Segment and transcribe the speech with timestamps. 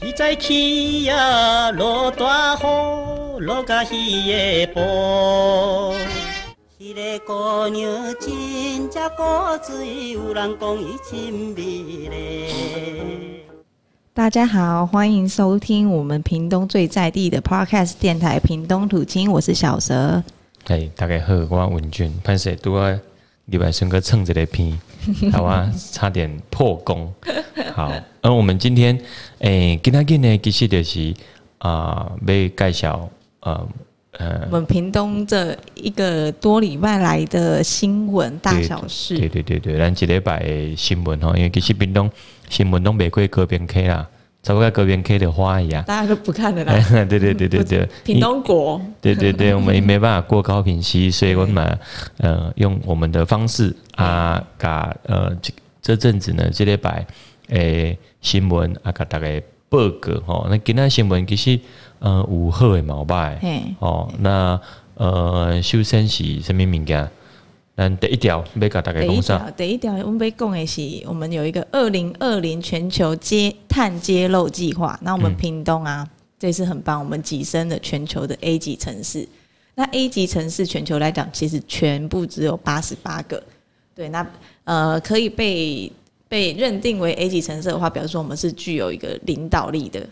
[0.00, 3.94] 实在起呀，落大雨，落甲稀
[4.26, 4.80] 个布。
[6.80, 9.22] 迄个姑娘真正古
[9.64, 11.62] 锥，有人讲伊真美
[12.08, 13.40] 丽。
[14.12, 20.20] 大家好，欢迎收听我们屏东最在地的 Podcast 电台《屏东土青》，我是小蛇。
[20.66, 22.98] 哎，大家好，我文俊，潘谁都要
[23.44, 24.76] 礼拜三个蹭这个片，
[25.32, 27.14] 好啊，差点破功。
[27.74, 28.96] 好，而我们今天，
[29.40, 31.12] 诶，今天呢，其实就是
[31.58, 33.08] 啊，要介绍，
[33.40, 33.68] 呃，
[34.12, 39.18] 呃，我们屏东这一个多礼拜来的新闻大小事。
[39.18, 42.08] 对对对对，咱这礼拜的新闻哈，因为其实屏东
[42.48, 44.08] 新闻都没过隔边 K 啦，
[44.44, 46.74] 超过隔边 K 的花一样，大家都不看的啦。
[47.10, 48.80] 对对对对对，屏东国。
[49.00, 51.76] 对对对，我们也没办法过高屏溪，所以我们
[52.18, 55.52] 呃用我们的方式啊，把呃这
[55.82, 57.04] 这阵子呢，这礼拜。
[57.48, 60.46] 诶，新闻啊，给大家报告吼。
[60.48, 61.60] 那今仔新闻其实，
[61.98, 63.36] 呃，有好诶毛歹。
[63.80, 64.58] 哦，那
[64.94, 67.08] 呃，首先是什么物件？
[67.76, 69.50] 咱第一条要甲大家讲啥？
[69.56, 74.98] 第一条，我们要讲的是，我们有一个二零二零全球揭碳揭露计划。
[75.02, 79.28] 那我们屏东啊，嗯、这次很棒，我们跻身了全球的 A 级城市。
[79.74, 83.42] 那 A 级城市全球来讲，其实全部只有八十八个。
[83.94, 84.26] 对，那
[84.64, 85.92] 呃，可以被。
[86.28, 90.06] 被认定为 A 级城市的话，表示说我们是具有一个领导力的。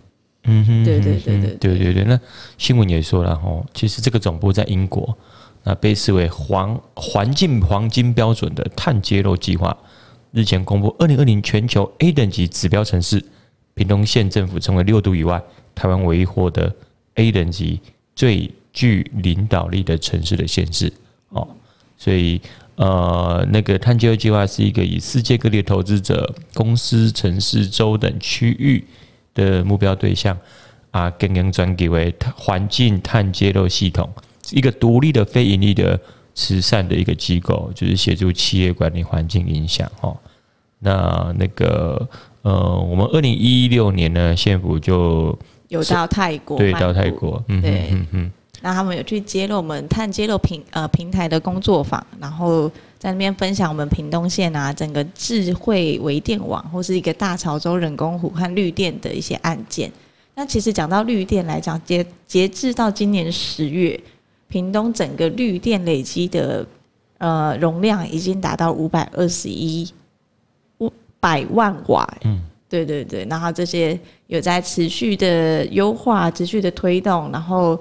[0.44, 2.04] 嗯哼，对对对对，对对对。
[2.04, 2.18] 那
[2.58, 5.16] 新闻也说了哦，其实这个总部在英国，
[5.62, 9.76] 那被视为黄环境黄金标准的碳揭露计划
[10.32, 13.24] 日前公布，二零二零全球 A 等级指标城市
[13.74, 15.40] 屏东县政府成为六度以外，
[15.74, 16.74] 台湾唯一获得
[17.14, 17.80] A 等级
[18.14, 20.92] 最具领导力的城市的县市
[21.30, 21.48] 哦，
[21.96, 22.40] 所以。
[22.76, 28.82] 呃，那个碳交易计划是一个以世界各地的投资者、公司、城市、州等区域
[29.34, 30.36] 的目标对象
[30.90, 34.08] 啊，经营转给为环境碳揭露系统，
[34.50, 36.00] 一个独立的非盈利的
[36.34, 40.16] 慈善的一个机构，就是协助企业管理环境影响哦。
[40.78, 42.08] 那那个
[42.40, 45.38] 呃，我们二零一六年呢，县府就
[45.68, 48.32] 有到泰国，对，到泰国，嗯对嗯嗯。
[48.64, 59.90] 那他们有去揭露我们碳揭露平呃平台的工作坊，然后在那边分享我们屏东县啊整个智慧微电网或是一个大潮州人工湖和绿电的一些案件。
[60.36, 64.00] 那其实讲到绿电来讲，截截至到今年十月，
[64.46, 66.64] 屏东整个绿电累积的
[67.18, 69.92] 呃容量已经达到五百二十一
[70.78, 72.08] 五百万瓦。
[72.22, 73.98] 嗯，对对对，然后这些
[74.28, 77.76] 有在持续的优化、持续的推动，然后。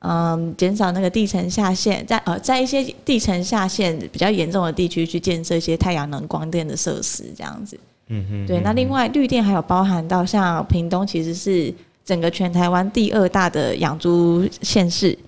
[0.00, 7.78] 嗯，减少那个地层下陷，在呃，在一些地层下陷比较严重的地区去建设一些太阳能光电的设施，这样子。
[8.08, 8.46] 嗯哼。
[8.46, 11.74] 对，那另外绿电还有包含到像屏东，其实是
[12.04, 15.18] 整个全台湾第二大的养猪县市。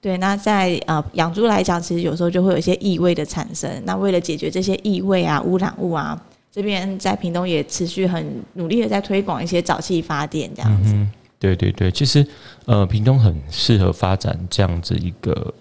[0.00, 3.70] 对，那在呃养猪来讲，其实有时候就会有一些异味的产生。
[3.84, 6.18] 那为了解决这些异味啊、污染物啊，
[6.52, 10.92] 这边在屏东也持续很努力的在推广一些沼气发电这样子。
[10.92, 11.10] 嗯
[11.40, 12.24] 对对对，其实，
[12.66, 15.52] 呃，屏东很适合发展这样子一个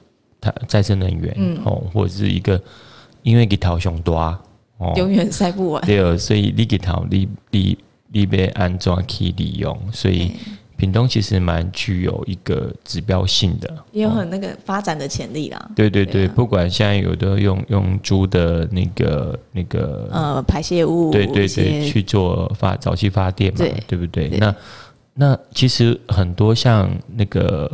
[0.41, 2.61] 它再生能源，嗯、哦，或者是一个，
[3.23, 4.17] 因为给桃熊多
[4.77, 5.81] 哦，永远塞不完。
[5.85, 7.77] 对，所以你给桃你你
[8.11, 10.33] 你被安装可以利用，所以
[10.75, 15.71] 屏东其实蛮具有一个指标性的，也有很那个发展的潜力啦。
[15.75, 24.27] 对对对，不管现在有的用用猪的那个那个呃排泄物，对对对，去做发早期发电嘛，对，对不对？
[24.29, 24.55] 对那
[25.21, 27.69] 那其实很多像那个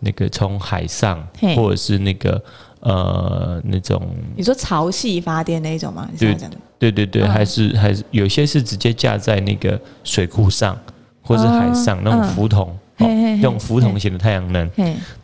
[0.00, 2.44] 那个从海上，或者是那个
[2.80, 4.06] 呃那种，
[4.36, 6.06] 你说潮汐发电那种吗？
[6.18, 6.34] 对
[6.78, 10.78] 对对对，还是还是有些是直接架在那个水库上，
[11.22, 14.70] 或是海上那种浮筒，那种浮筒型的太阳能。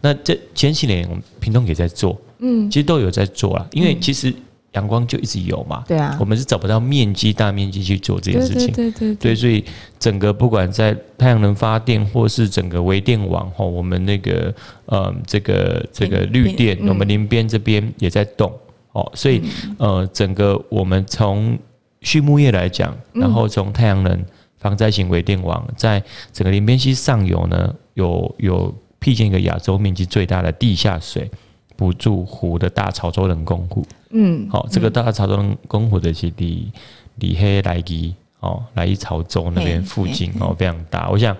[0.00, 4.34] 那这前几年我们屏东也在做，嗯，其实都有在做啦，因为其实。
[4.72, 9.64] 阳光就一直有嘛，对啊，我们是找不到面积大面积去做这件事情，对对对对，对，所以
[9.98, 14.54] 整个不管在太阳能发电或是整个微电网哈，我们那个
[14.86, 18.52] 呃这个这个绿电，我们林边这边也在动
[18.92, 19.42] 哦，所以
[19.78, 21.58] 呃整个我们从
[22.00, 24.24] 畜牧业来讲，然后从太阳能
[24.58, 26.00] 防灾型微电网，在
[26.32, 31.28] 整个林边溪上游呢，有有辟建一个亚洲面积最大的地下水
[31.74, 33.84] 补助湖的大潮州人工湖。
[34.10, 36.70] 嗯，好，这个大潮州人工湖的基地，
[37.16, 41.08] 里黑来吉哦，来义潮州那边附近哦，非常大。
[41.10, 41.36] 我想，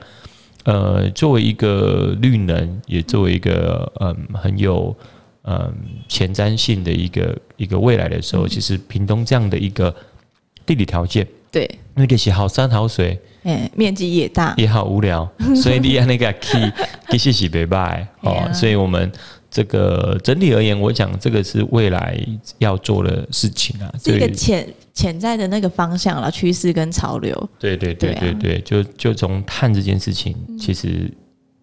[0.65, 4.95] 呃，作为一个绿能，也作为一个嗯很有
[5.43, 5.73] 嗯
[6.09, 9.95] 前瞻性的一个一个未来的时候，其实屏东这样的一个
[10.65, 11.65] 地理条件，对，
[11.97, 16.71] 因为这些好山好水，嗯，面积也大，也好无聊，所以你按那个 key
[17.09, 18.49] 其实是没败哦。
[18.55, 19.11] 所以我们
[19.51, 22.19] 这个整体而言，我讲这个是未来
[22.59, 27.51] 要做的事情啊，这个潜潜在的那个方向了，趋势跟潮流。
[27.59, 31.17] 对对对对对，啊、就就从碳这件事情，其实、嗯、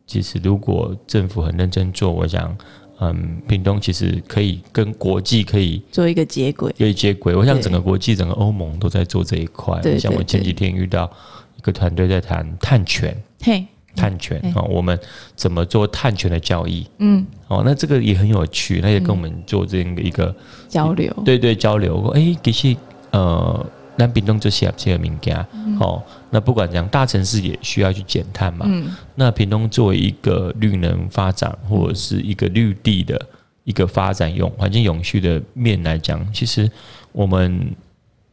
[0.06, 2.56] 其实如果政府很认真做，我想。
[3.00, 7.36] 嗯，屏东其实可以跟国际可以做一个接轨，可以接轨。
[7.36, 9.80] 我想整个国际、整个欧盟都在做这一块。
[9.82, 11.08] 对，像我前几天遇到
[11.56, 13.64] 一个团队在谈碳权，嘿，
[13.98, 14.98] 碳权啊，我们
[15.36, 16.88] 怎么做碳权的交易？
[17.00, 20.34] 嗯，哦，那这个也很有趣，那也跟我们做这样的一个
[20.70, 21.12] 交流。
[21.26, 22.08] 对对，交流。
[22.16, 22.78] 哎，其实
[23.12, 23.66] 呃。
[24.00, 25.36] 南屏东就是这些物件，
[25.80, 26.00] 哦，
[26.30, 28.64] 那不管讲大城市也需要去减碳嘛。
[28.70, 33.20] 嗯、那屏东作为一个绿能发展或者是一个绿地的
[33.64, 36.70] 一个发展永环境永续的面来讲，其实
[37.12, 37.76] 我们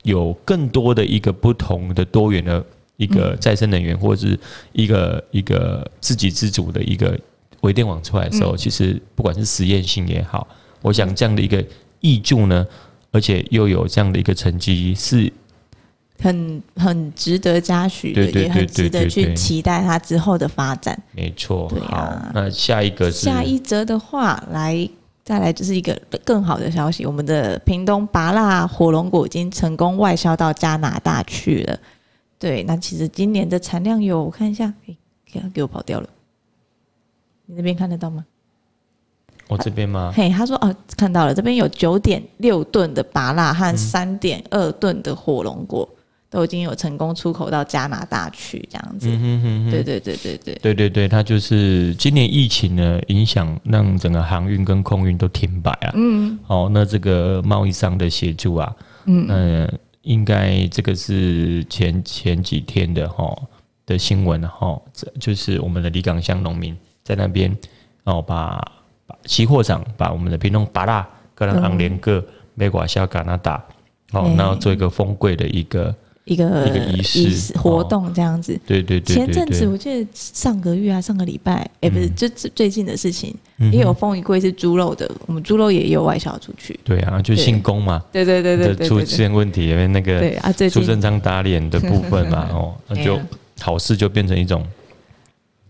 [0.02, 2.62] 有更多的一个不同的多元的
[2.96, 4.38] 一个再生能源，或者是
[4.73, 7.19] 一个一个自给自足的一个
[7.61, 10.46] 微电网出来的时候，其实不管是实验性也好，
[10.82, 11.64] 我想这样的一个
[12.00, 12.67] 益助呢，
[13.12, 15.32] 而且又有这样的一个成绩是。
[16.23, 20.96] 很很值得嘉许的，也很值得去期待它之后的发展。
[21.11, 22.31] 没错，对啊。
[22.32, 24.88] 那下一个是下一则的话，来
[25.25, 31.79] 再来就是一个更好的消息，我们的屏东芭乐火龙果已经成功外销到加拿大去了。
[32.44, 34.94] 对，那其实今年的产量有，我看一下，哎，
[35.25, 36.08] 给给我跑掉了。
[37.46, 38.25] 你那边看得到吗？
[39.49, 40.12] 我这边吗？
[40.14, 45.88] 嘿，他说哦，看到了，这边有九点六吨的芭乐和三点二吨的火龙果。
[46.31, 49.06] 都已经有成功出口到加拿大去，这样子。
[49.08, 55.93] 嗯哼哼哼，对对对对对，对对对，它就是今年疫情呢影响，让整个航运跟空运都停摆啊。
[55.94, 58.75] 嗯，哦，那这个贸易商的协助啊，
[59.05, 59.73] 嗯，呃，
[60.05, 63.37] 应该这个是前前几天的哈
[63.85, 67.55] 的新闻哈，这就是我们的李港乡农民在那边
[68.05, 68.65] 哦，把
[69.06, 72.25] 把期货场把我们的屏东芭乐跟昂连个
[72.55, 73.62] 美国小加拿大，
[74.12, 75.95] 哦，然后做一个封柜的一个。
[76.25, 76.67] 一个
[76.97, 79.15] 仪式活动这样子，对对对。
[79.15, 83.35] 前阵子我记得上个月啊，上个礼拜，哎，不是，就最近的事情，
[83.71, 86.81] 也有封一柜是猪肉的，我们猪肉也有外销出去。
[86.82, 93.20] 对啊，就姓龚嘛，对对对对，出现问题，因为那个对啊，出正常打脸的部分嘛， 哦，那就
[93.61, 94.67] 好事就变成一种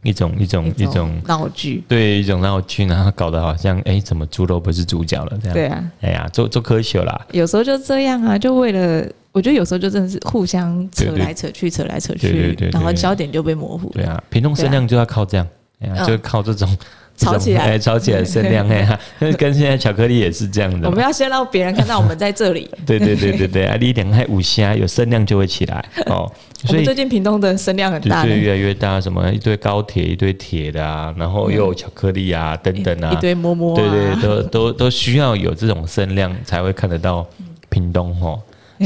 [0.04, 5.54] 一种一种一种闹剧，对，一种闹剧，然后搞得好像哎，怎么猪肉不是主角了这样？
[5.54, 9.04] 对啊，哎呀，做做科学啦，有时候就这样啊，就为了。
[9.34, 13.90] 我觉得有时候就真的是互相扯来扯去，扯来扯去，然后焦点就被模糊。
[13.90, 15.46] 对啊，屏东声量就要靠这样，
[15.80, 16.78] 哎呀，就靠这种
[17.18, 18.98] 吵起来，吵起来声量哎呀，
[19.36, 20.88] 跟现在巧克力也是这样的。
[20.88, 22.70] 我们要先让别人看到我们在这里。
[22.86, 26.30] 对对对对对，啊，你两害五虾有声量就会起来哦。
[26.64, 29.00] 所以最近屏东的声量很大，对，越来越大。
[29.00, 37.26] 什么一堆高铁，一堆铁的啊，然后又有巧克力啊等等啊，一堆摸摸，对对，都都都需要有这种声量才会看得到
[37.68, 38.40] 屏东哦。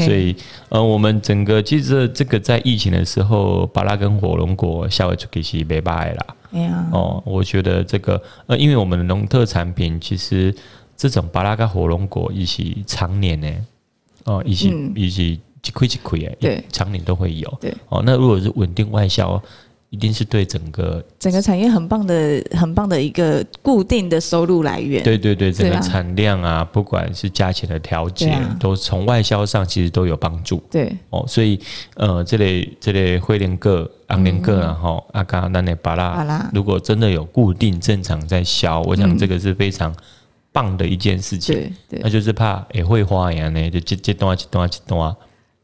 [0.05, 0.35] 所以，
[0.69, 6.25] 呃，我们整个其实这个在疫情的时候，巴拉跟火龙果销出去是没败啦。
[6.51, 10.53] 哎呀，哦，我觉得这个，呃，因为我们的农特产品，其实
[10.97, 13.51] 这种巴拉跟火龙果一起常年呢，
[14.25, 17.57] 哦，一起一起一亏一亏哎，对，常年都会有。
[17.61, 19.41] 对，哦，那如果是稳定外销。
[19.91, 25.03] 一定是对整个整个产业很棒的、很棒的一个固定的收入来源。
[25.03, 30.61] 对对对，整个产量啊，不管是价钱的调节，都从外销上其实都有帮助。
[30.69, 31.59] 对哦，所以
[31.95, 39.91] 呃，这类这类灰连个、昂连个，然后阿嘎那内巴拉，如果真的有固定正常在销，我想这个是非常
[40.51, 41.55] 棒的一件事情。
[41.55, 45.15] 对对，那就是怕也会花样呢，就这这段这段这段。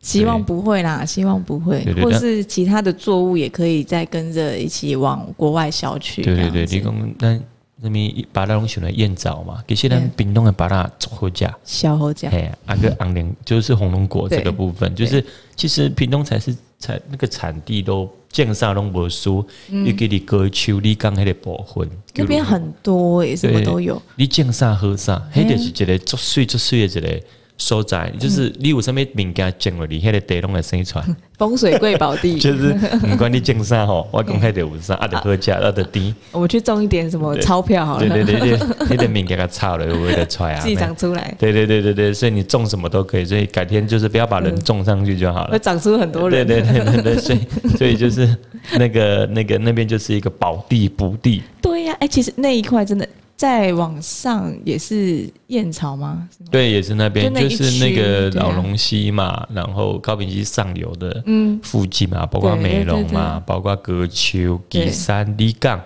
[0.05, 6.21] 希望不会啦，希望不会，或是其他的作物也可以再跟着一起往国外销去。
[6.21, 7.39] 对对对，你讲那
[7.81, 12.29] 那边芭乐拢选了燕枣嘛，其实咱屏东的芭乐足好价，小好价。
[12.29, 23.99] 哎，那个红莲就是红龙果这个部分，就是其实屏东才是产那个产地都建啥拢无输，又给你割秋，你刚还得部分，那边很多诶，什么都有。
[24.15, 27.25] 你种啥好啥，迄就是一个足水足水的一个。
[27.57, 31.05] 所在就是你有什么物件种了，你迄个地拢会生出来。
[31.37, 32.73] 风水贵宝地， 就是
[33.09, 36.13] 不管你种啥吼， 我讲迄个有啥，啊，得好价，啊，得低。
[36.31, 38.07] 我们去种一点什么钞票好了。
[38.07, 40.61] 对对对对，那个物件它炒了，会得出来啊。
[40.61, 41.33] 自己长出来。
[41.37, 45.51] 对对对对对，所以你种什么都可以，所以改天就是不要把人种上去就好了。
[45.51, 46.45] 会长出很多人。
[46.47, 47.39] 对对对对对，所以
[47.77, 48.33] 所以就是
[48.77, 51.43] 那个那个那边就是一个宝地福地。
[51.61, 53.05] 对呀，哎，其实那一块真的。
[53.37, 56.27] 再往上也是燕巢吗？
[56.49, 61.23] 对，也是那边，就，就是那个老龙溪嘛，啊、然后高屏溪上游的
[61.61, 65.81] 附近嘛，嗯、包括美龙嘛，包括隔丘、旗山、里港，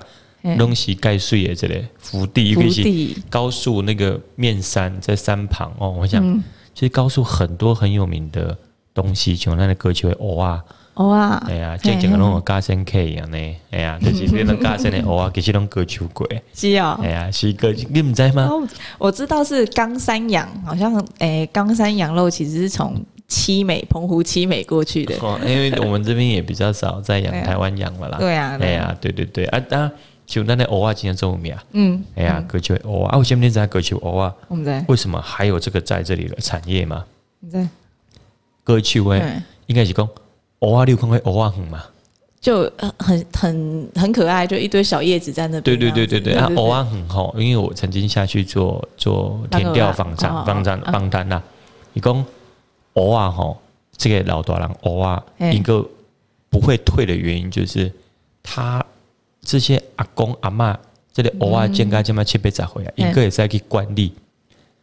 [0.59, 2.83] 东西盖水的这里福地，一个是
[3.29, 5.89] 高速那个面山在山旁哦。
[5.89, 6.43] 我想，嗯、
[6.75, 8.55] 其实高速很多很有名的
[8.93, 10.63] 东西，像那个高丘的蚵啊。
[10.99, 13.37] 蚵啊，哎呀，正正个拢有加深 K 一样呢，
[13.71, 18.49] 哎呀，就是那种加深的蚵啊， 其实拢高丘过，是哦，哎呀，是割你唔知吗？
[18.97, 29.89] 我知道是冈山羊，好像诶，冈山羊肉其实是从七美澎湖七美过去的，哦，因为我们这边也比较少在养 台湾羊了啦，对啊，哎呀，对对对，啊，当
[30.25, 31.63] 就那那蚵啊，今天中午咩啊？
[31.71, 37.05] 嗯，哎呀，高丘蚵啊，我前面在高丘蚵啊，我们在为什么还有这个在这里的产业吗？
[37.39, 37.65] 你在
[38.65, 40.05] 高丘诶，应该是讲。
[40.59, 41.83] 蚵仔，你有看过蚵仔很吗？
[42.41, 45.63] 就很很很可爱，就一堆小叶子在那边。
[45.63, 51.43] 对对对对对，啊，蚵仔园吼，因为我曾经下去做做田调访谈访谈访单啦，
[51.93, 52.15] 伊讲
[52.93, 53.57] 蚵仔吼，
[53.97, 55.85] 这个老大人蚵仔一个
[56.49, 57.91] 不会退的原因，就是
[58.41, 58.85] 他
[59.41, 60.75] 这些阿公阿嬷，
[61.11, 64.13] 这里蚵仔建家这么七八十岁啊，一个也是在去管理。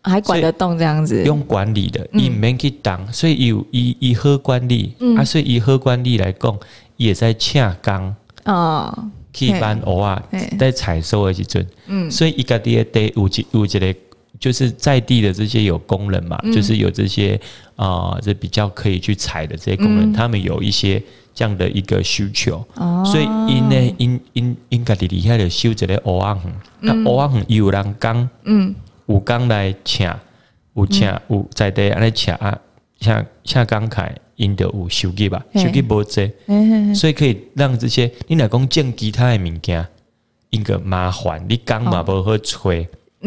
[0.06, 6.56] 还管得动这样子，用管理的，伊唔免去当，所以有以以好管理，嗯、啊，所以以好管理来讲，
[6.96, 8.96] 也在请工哦，
[9.32, 10.22] 去办蚵啊，
[10.56, 13.94] 在采收的时阵，嗯，所以伊家己的有一有一个，
[14.38, 17.38] 就是在地的这些有工人嘛，嗯、就是有这些
[17.75, 21.02] 啊，这、呃、比较可以去采的这些工人，嗯、他们有一些
[21.34, 28.72] 这样的一个需求，哦、所以因呢因因因家己厉害的修一个蚵仔园，那蚵仔园有人工，嗯。
[29.06, 30.08] 有工来请，
[30.75, 32.58] 有请有在地安尼请啊，
[32.98, 36.30] 请请工开因着有收入吧，收入无济，
[36.94, 39.86] 所以可以让这些你若讲种其他的物件，
[40.50, 42.70] 因个麻烦，你工嘛无好找，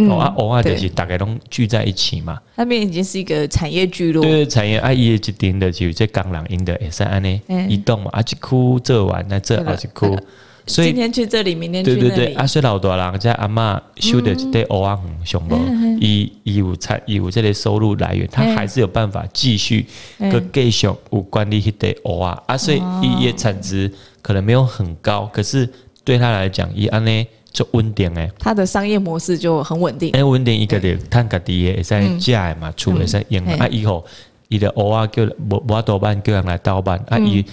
[0.07, 0.19] 哦。
[0.19, 2.39] 啊偶尔就是大概拢聚在一起嘛。
[2.55, 10.23] 那边已经是一个产业聚落，对产业啊，伊一定的就这工人因的会使安尼移动嘛，啊，一区做完来做后一区。
[10.69, 12.01] 所以今天去这里，明天去那里。
[12.01, 15.55] 对对对，啊，所以老大人在阿嬷修的这蚵仔园上无，
[15.99, 19.85] 伊伊有产，伊有这类收入来源，他还是有办法继续
[20.19, 25.67] 个继续有管理迄个蚵仔啊，所以伊也产值可能没有很高，可是
[26.03, 28.29] 对他来讲，伊安尼就稳定诶。
[28.37, 30.11] 他的商业模式就很稳定。
[30.11, 34.05] 诶，稳定一个的，趁家己诶会使食诶嘛，厝会使用啊，以后
[34.49, 37.43] 伊的蚵仔叫无无多办，叫人来倒班啊，伊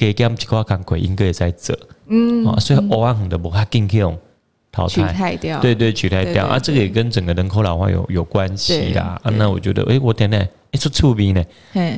[0.00, 1.78] 加减一寡工课应该会使做。
[2.06, 4.18] 嗯，啊，所以蚵仔很多不怕进去用
[4.72, 6.46] 淘汰，掉，对对，取代掉。
[6.46, 9.20] 啊，这个也跟整个人口老化有有关系啦。
[9.22, 11.44] 啊，那我觉得，诶，我天呐，一出厝边呢，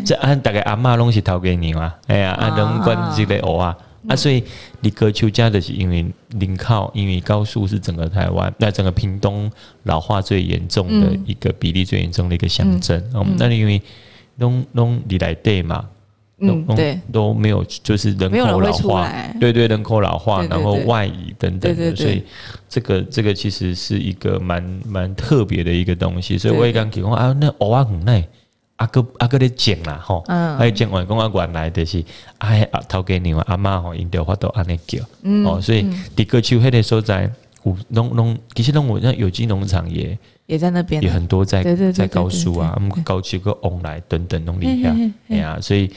[0.05, 3.77] 这按大概阿嬷拢是头家娘啊，哎呀，啊，人管这个蚵啊
[4.09, 4.43] 啊，所以
[4.81, 9.51] 你高丘家的是因为临靠，因为高速是整个台湾，那整个屏东
[9.85, 13.81] 老化最严重的一个比例最严重的一个乡镇，嗯，那因为
[14.37, 15.89] 拢拢你来对嘛。
[16.43, 19.09] 嗯，对，都没有，就是人口老化，
[19.39, 22.21] 对对，人口老化，然后外移等等的，所以
[22.69, 26.37] 这个这个其实是一个蛮蛮特别的一个东西。
[26.37, 28.27] 所以我也刚提过啊，那蚵仔很耐，
[28.77, 30.25] 阿哥阿哥在讲啦吼，
[30.59, 32.05] 还有讲完讲啊，原来的是
[32.39, 34.99] 哎啊，头家娘阿妈吼，因着话都安尼叫，
[35.45, 37.31] 哦，所以迪哥丘迄个所在，
[37.63, 44.91] 有农农，其实农像有机农场也也在那边，也很多在在高速啊，高级个翁来等等农厉害，
[45.29, 45.89] 哎呀，所以。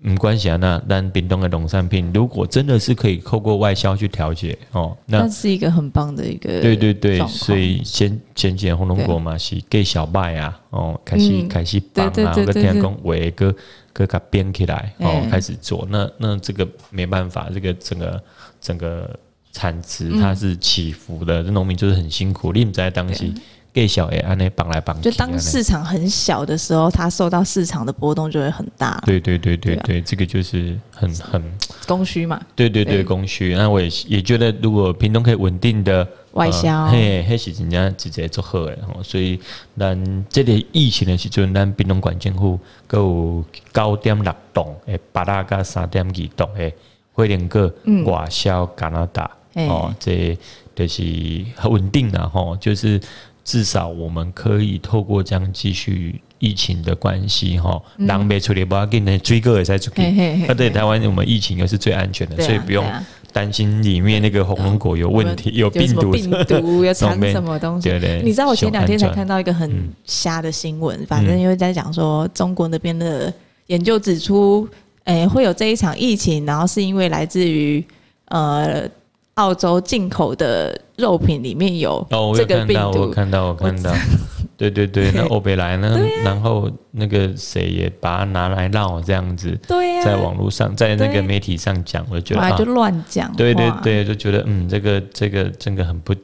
[0.00, 13.54] 没关系啊，那但冰冻的农产品，如果真的是可以透过外销去调节哦，那，那是一个很棒的一个对对对，所以前前几年红龙果嘛是给小麦啊哦，开始、嗯、开始帮啊，我听讲为个
[13.92, 18.22] 个给编起来哦，开始做，那那这个没办法，这个整个
[18.60, 19.18] 整个
[19.52, 23.32] 产值它是起伏的，这农、嗯、民就是很辛苦，你们在当时。
[23.76, 25.10] 给小 A，安内绑来绑去。
[25.10, 28.98] 就当市场很小的时候，它受到市场的波动就会很大。
[29.04, 31.42] 对对对对对，这个就是很很
[31.86, 32.40] 供需嘛。
[32.54, 33.54] 对对对，供需。
[33.54, 38.78] 那我也也觉得，如果屏东可以稳定的外销，嘿，还是真正直接做好诶。
[39.04, 39.38] 所以，
[39.76, 42.58] 咱这个疫情的时阵，咱屏东县政府
[42.92, 46.74] 有九点六栋诶，八大甲三点二栋诶，
[47.12, 47.70] 会连个
[48.06, 49.30] 外销加拿大
[49.68, 50.34] 哦，这
[50.74, 52.98] 就是很稳定的吼，就是。
[53.46, 60.02] 至少我们可以透过这样继续疫情的关系，哈，人没出来，不要紧的，追个也在出去。
[60.48, 62.84] 啊，对，台湾我们疫情又是最安全的，所以不用
[63.32, 67.88] 担心里面那个红龙果有问题，有病毒，病毒 要藏什么东西？
[67.88, 68.20] 对对。
[68.24, 73.32] 你知道我前两天才看到一个很瞎的新闻，反正因为在讲说中国那边的
[73.68, 74.68] 研究指出，
[75.04, 77.84] 诶，会有这一场疫情，然后是因为来自于
[78.24, 78.90] 呃。
[79.36, 83.02] 澳洲进口的肉品里面有这个病毒。
[83.02, 83.92] 哦、我看到，我看到，我看到。
[84.56, 85.88] 对对对， 那欧贝莱呢？
[85.94, 96.14] 啊、然后那个谁也把它拿来闹这样子，对、啊，在网络上，在那个媒体上讲，我就觉得就乱讲，对对对，就觉得嗯，这个这个真的很不，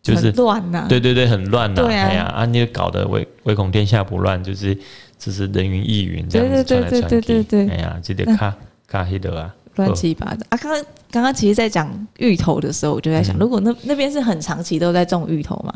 [0.00, 4.78] 就是乱呐、啊，对对对，很乱呐、啊，哎呀啊，你搞得唯唯恐天下不乱，就是
[5.18, 7.66] 只是人云亦云这样子传来传去，对对对对对。
[7.66, 8.54] 对，哎呀，记得卡
[8.86, 10.56] 卡黑的啊，乱七八糟啊！
[10.56, 11.88] 刚刚刚刚其实，在讲
[12.18, 15.72] 芋头的时候，我就在想，嗯、如果那那边是很长期都在种芋头嘛？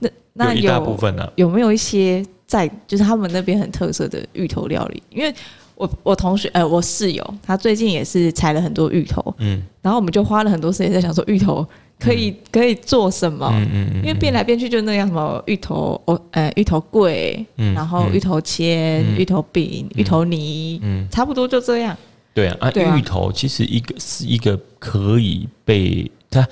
[0.00, 5.02] 那那有，有一大部分呢、啊，有没有一些在就是他们那边很特色的芋头料理？
[5.10, 5.34] 因为
[5.74, 11.66] 我我同学呃我室友他最近也是采了很多芋头，嗯，然后我们就花了很多时间在想说芋头
[11.98, 13.48] 可以、嗯、可以做什么？
[13.52, 21.96] 嗯嗯，嗯因为变来变去就那样什么芋头哦呃芋头桂，嗯，然后芋头签、嗯、芋头饼、芋头泥，嗯，差不多就这样。
[22.34, 26.46] 对啊，啊，芋头其实一个是一个可以被它。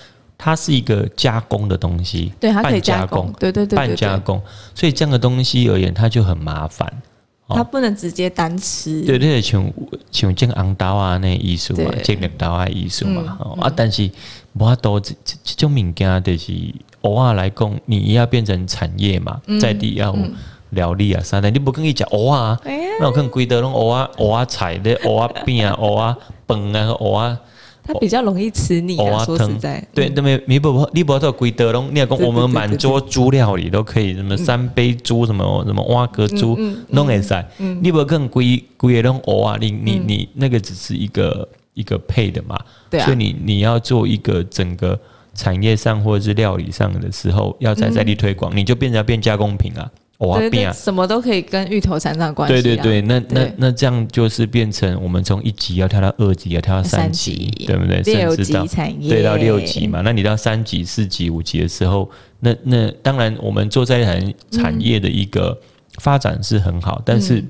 [0.44, 4.42] 它是一个加工的东西，对，它可以加工，对对对，半加工，
[4.74, 6.92] 所以这样的东西而言，它就很麻烦。
[7.46, 9.72] 它不能直接单吃，对对，像
[10.10, 14.10] 像这个红豆啊那艺术嘛，这个刀啊艺术嘛，啊，但是
[14.54, 16.52] 我都这这种物件就是
[17.02, 20.12] 偶尔来讲，你要变成产业嘛，在地要
[20.72, 22.58] 料理啊啥的，你不跟伊讲偶尔，
[23.00, 27.36] 那我看规德拢蚵啊、蚵啊菜的蚵啊饼啊蚵啊饭啊偶尔。
[27.84, 36.56] 它比较容易吃腻啊，说实在，对，那么你不你不要贵德龙，你要讲我们满桌猪料理都可以，什么三杯猪，什么什么蛙哥猪，
[36.90, 37.44] 弄会使，
[37.80, 42.56] 你不更贵贵的拢蚵啊，你你你那个只是一个一个配的嘛，
[42.88, 44.96] 所以你你要做一个整个
[45.34, 49.90] 产业上或者是料理上的时候，要在在地推广，你就变成要变加工品啊。
[50.26, 52.54] 哇，变什么都可以跟芋头产生关系。
[52.54, 58.00] 对对对，那那那这样就是变成我们从一级要跳到二级，要跳到三级，对不对？
[58.02, 60.00] 六级产业，对，到六级嘛。
[60.04, 62.08] 那你到三级、四级、五级的时候，
[62.40, 65.58] 那那当然我们做这一行产业的一个
[65.98, 67.42] 发展是很好，但是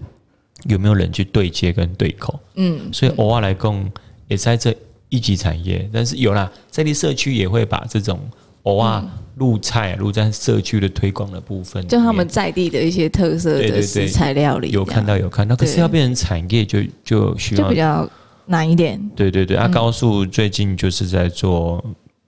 [0.64, 2.40] 有没有人去对接跟对口？
[2.54, 3.90] 嗯，所以偶尔来供
[4.28, 4.74] 也在这
[5.10, 8.18] 一级产业，但是有啦，在地社区也会把这种。
[8.64, 9.02] 偶尔
[9.34, 18.08] 入菜入在社区的推广的部分，就他们在地的一些特色的食材料理，有看到有看到，可是要变成产业就就需要就比较
[18.46, 19.00] 难一点。
[19.16, 21.82] 对对对，啊，高速最近就是在做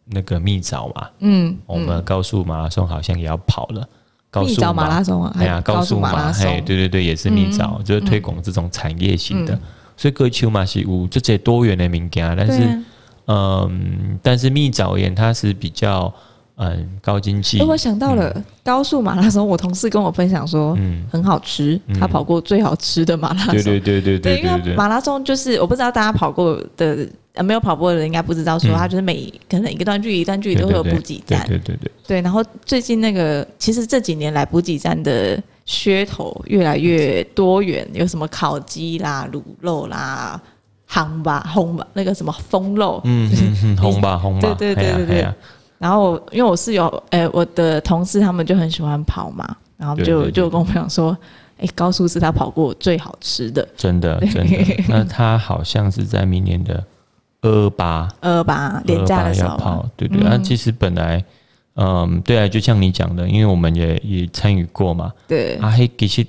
[0.06, 3.88] 那个蜜枣嘛，嗯，我们高速马拉松好像也要跑了，
[4.42, 9.58] 蜜枣马拉松啊，哎呀，高速马拉松，对对对，也是蜜枣，就是推广这种产业型的，
[9.96, 12.82] 所以各丘嘛是有这些多元的物件，但是。
[13.26, 16.12] 嗯，但是蜜枣盐它是比较
[16.56, 17.58] 嗯高经济。
[17.60, 23.54] 哎，我想到了、嗯、高速马拉松，我同事跟我分享说，嗯，很好吃，嗯、他跑过最好吃的马拉松。
[23.54, 31.46] 对对对对对，对，因为马拉松就是我不知道大家跑过的，呃，没有跑过的人应该不知道，说他就是每可能一个段距离一段距离都会有补给站。
[31.46, 32.20] 对对对，对对对。
[32.20, 40.40] 然后最近那个其实这几年来补给站的噱头越来越多元，有什么烤鸡啦、卤肉啦。
[40.86, 43.28] 红吧，红吧，那个什么风肉，嗯
[43.64, 45.28] 嗯红吧，红吧，对对对对对。
[45.78, 51.16] 然后因为我室友，哎，我的同事他们就很喜欢跑嘛，然后就就跟我讲说，
[51.58, 54.84] 哎，高速是他跑过最好吃的，真的真的。
[54.88, 56.82] 那他好像是在明年的
[57.42, 60.20] 二八二八年假的时候跑，对对。
[60.22, 61.22] 那其实本来，
[61.76, 65.56] 嗯，对啊，就像你讲的，因为我们也也参与过嘛，对。
[65.56, 66.26] 啊嘿，其实。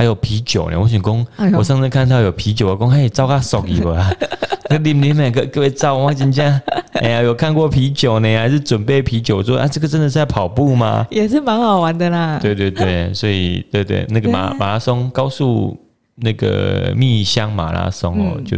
[0.00, 4.10] 还有啤酒呢，我想讲，我上次看到有啤酒，我讲嘿，照个熟一不啊？
[4.70, 6.58] 那你们每个各位照，我真这样，
[6.94, 9.68] 哎呀，有看过啤酒呢，还是准备啤酒说啊？
[9.68, 11.06] 这个真的是在跑步吗？
[11.12, 12.38] 也是蛮好玩的啦。
[12.40, 15.78] 对对对， 所以对对，那个马马拉松高速
[16.14, 18.56] 那个蜜香马拉松哦，嗯、就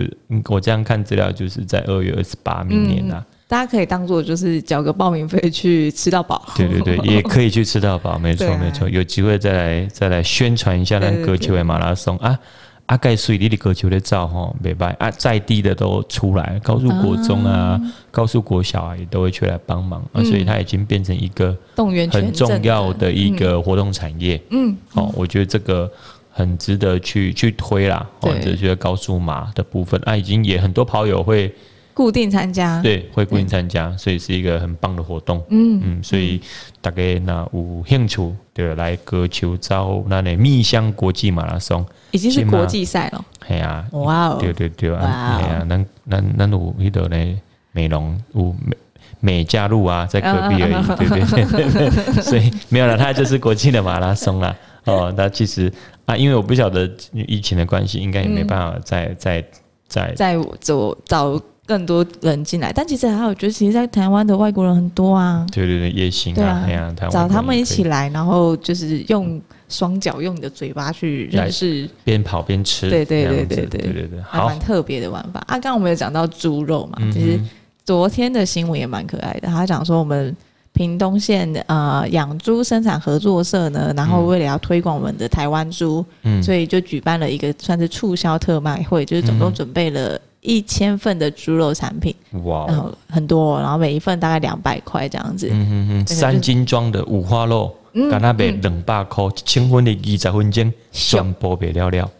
[0.54, 3.16] 我这样看资料，就是在二月二十八明年呐。
[3.18, 12.16] 嗯大家可以当做就是缴个报名费去吃到饱，对对对， 也可以去吃到饱，没错、啊、没错，有机会再来再来宣传一下那个球的马拉松。
[12.16, 12.38] 啊，
[12.86, 17.80] 阿盖水里的歌球的照哈，没办啊，在地的都出来，高速国中啊，啊。
[18.10, 20.00] 高速国小啊也都会出来帮忙。
[20.14, 25.90] 啊，所以它已经变成一个动员很重要的一个活动产业，嗯，哦，我觉得这个
[26.30, 30.00] 很值得去去推啦，或者觉得高速马的部分。
[30.06, 31.54] 啊，已经也很多跑友会。
[31.94, 35.44] 固定参加，对，会固定参加，嗯、所以是一个很棒的活动。
[35.50, 36.40] 嗯嗯，所以
[36.80, 43.24] 大概那有兴趣对来高雄找那内蜜香国际马拉松，已经是国际赛了。
[43.46, 47.40] 系啊，哇哦，对对对啊，系啊，咱咱咱有迄度呢
[47.72, 48.76] 美容有美
[49.20, 51.90] 美加入啊，在隔壁而已，对不对？
[52.22, 54.56] 所以没有了，它就是国际的马拉松啦。
[54.84, 55.72] 哦，那其实
[56.06, 59.44] 啊，因为我不晓得疫情的关系，应该也没办法再再
[59.88, 61.40] 再再走找。
[61.72, 65.46] 更多人进来，但其实还有，我觉得其实，在台湾的外国人很多啊。
[65.50, 66.68] 对对对，也行啊，
[67.10, 71.88] 找他们一起来，然后就是用双脚，用你的嘴巴去认识。
[72.04, 72.90] 边跑边吃。
[72.90, 75.40] 对对对对对对对，还蛮特别的玩法。
[75.46, 77.40] 啊，刚刚我们有讲到猪肉嘛，其实
[77.86, 79.48] 昨天的新闻也蛮可爱的。
[79.48, 80.36] 他讲说，我们
[80.74, 90.20] 屏东县的啊养猪生产合作社呢，然后为了要推广我们的台湾猪，嗯，所以就举办了一个算是促销特卖会，就是总共准备了。
[90.42, 102.10] 一千份的猪肉产品，哇，然后很多，然后每一份大概两百块这样子，嗯嗯嗯，三斤装的五花肉，嗯，跟他卖两百块，一千分的二十分钟，全部卖了了，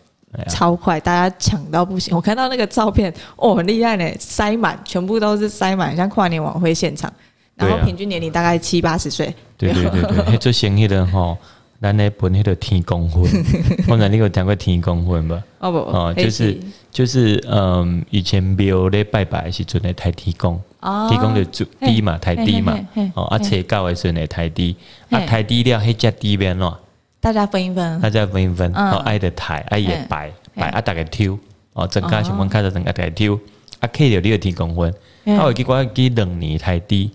[0.48, 7.12] 超快，大家抢到不行，我看到那个照片，哦，很厉害呢，塞满，全部都是塞满，像跨年晚会现场。
[7.54, 9.32] 然后平均年龄大概七八十岁。
[9.58, 11.36] 对对对对，做生意的吼，
[11.82, 13.22] 咱来分迄个天公分。
[13.88, 15.42] 我讲你有听过天公分无？
[15.58, 16.56] 哦不哦，就是
[16.92, 20.60] 就是嗯，以前庙咧拜拜时阵咧抬天公，
[21.08, 22.78] 天公就做低嘛，抬低嘛。
[23.14, 24.76] 哦，啊，初九的时阵来抬低，
[25.10, 26.78] 啊，抬低了，迄只低边咯。
[27.20, 28.00] 大家分一分。
[28.00, 28.72] 大家分一分。
[28.74, 31.36] 哦，爱的抬，爱也摆摆，啊，大家抽。
[31.72, 33.38] 哦，整个情况开始整个大家抽，
[33.80, 34.88] 啊，可以有六天公分。
[35.36, 37.10] 啊，我记我记两年台底，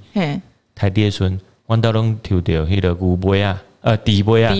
[0.75, 4.51] 台底的时阵，阮兜拢抽着迄个牛尾啊，呃，底杯啊，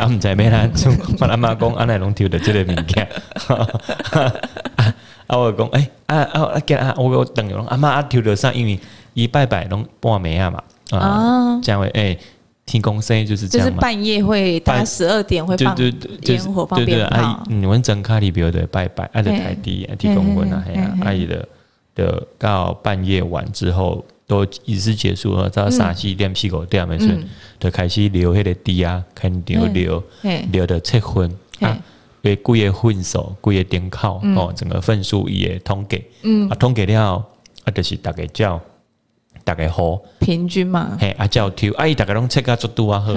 [0.00, 3.06] 啊，毋知要哪种，我阿妈讲，安内拢抽到即个物件，
[5.26, 8.50] 啊，我讲，诶，啊啊啊，见啊，我我等于讲，阿妈啊，抽到啥？
[8.54, 8.80] 因为
[9.12, 10.62] 一拜拜拢半暝啊嘛，
[10.98, 12.18] 啊，这样为诶，
[12.64, 21.46] 天公生就是这样就是半夜会大概十二点会放烟火放鞭炮，你们真卡里边的拜拜，啊，在台底啊，天公公啊，嘿啊，阿姨的。
[21.96, 27.14] 的到半夜晚之后都仪式结束了，到三四点、四五点的时候，
[27.58, 30.00] 就开始留迄个滴啊，肯定留
[30.52, 31.76] 留的七分啊，
[32.22, 35.96] 为规个分数、几个点考哦，整个分数伊也统计，
[36.48, 37.16] 啊统计了
[37.64, 38.60] 啊，就是大概叫
[39.42, 40.00] 大概好。
[40.20, 43.12] 平均嘛，嘿啊叫抽，啊伊大概拢测个速度啊好，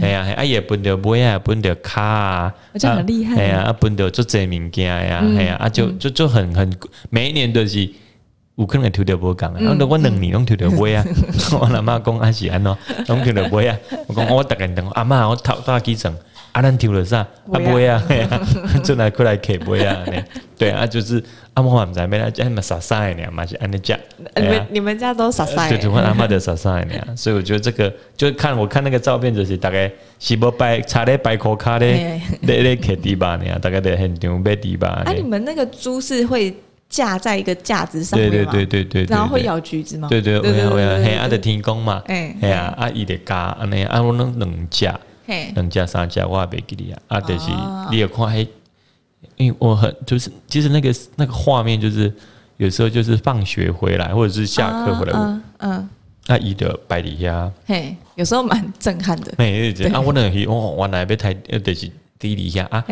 [0.00, 6.68] 嘿啊，啊也分着尾啊，分着卡啊，这很厉害，嘿啊，啊分着足侪物件呀，嘿啊，啊就就就很很
[7.08, 7.88] 每一年都是。
[8.60, 11.02] 有可能抽到无共啊，我我两年拢抽到尾啊，
[11.58, 12.76] 我阿嬷讲阿是安怎，
[13.08, 13.76] 拢抽到尾啊。
[14.06, 16.14] 我讲我逐个人等阿嬷，我头大几层，
[16.52, 17.26] 阿咱抽了啥？
[17.52, 18.02] 阿尾啊，
[18.82, 19.96] 进 来过来客尾啊，
[20.58, 23.30] 对啊，就是阿妈唔知咩啦，即系咪傻傻的呢？
[23.32, 23.98] 嘛是安尼食。
[24.36, 25.66] 你们你们家都傻傻？
[25.70, 27.16] 对，就我阿妈的傻傻的呢。
[27.16, 35.02] 所以我觉得这个，就看我看那个照片，就是大概是无摆插咧摆口卡咧，咧咧客猪吧呢，大概在现场买猪吧。
[35.06, 36.54] 啊，你们那个猪是会？
[36.90, 40.08] 架在一个架子上面对对对对对，然后会咬橘子吗？
[40.08, 44.98] 对对对，会啊，嘿，阿的天公嘛，哎，嘿啊，阿姨的家，阿那阿我能两架，
[45.54, 47.46] 两架三架，我也没给你啊，啊，就是
[47.92, 48.46] 你有看嘿，
[49.36, 52.12] 因为我很就是其实那个那个画面就是
[52.56, 55.88] 有时候就是放学回来或者是下课回来，嗯嗯，
[56.26, 61.88] 阿姨的摆底下，嘿，有时候蛮震撼的，没对啊， 我那个我我那边台呃就是。
[62.20, 62.84] 滴一下啊，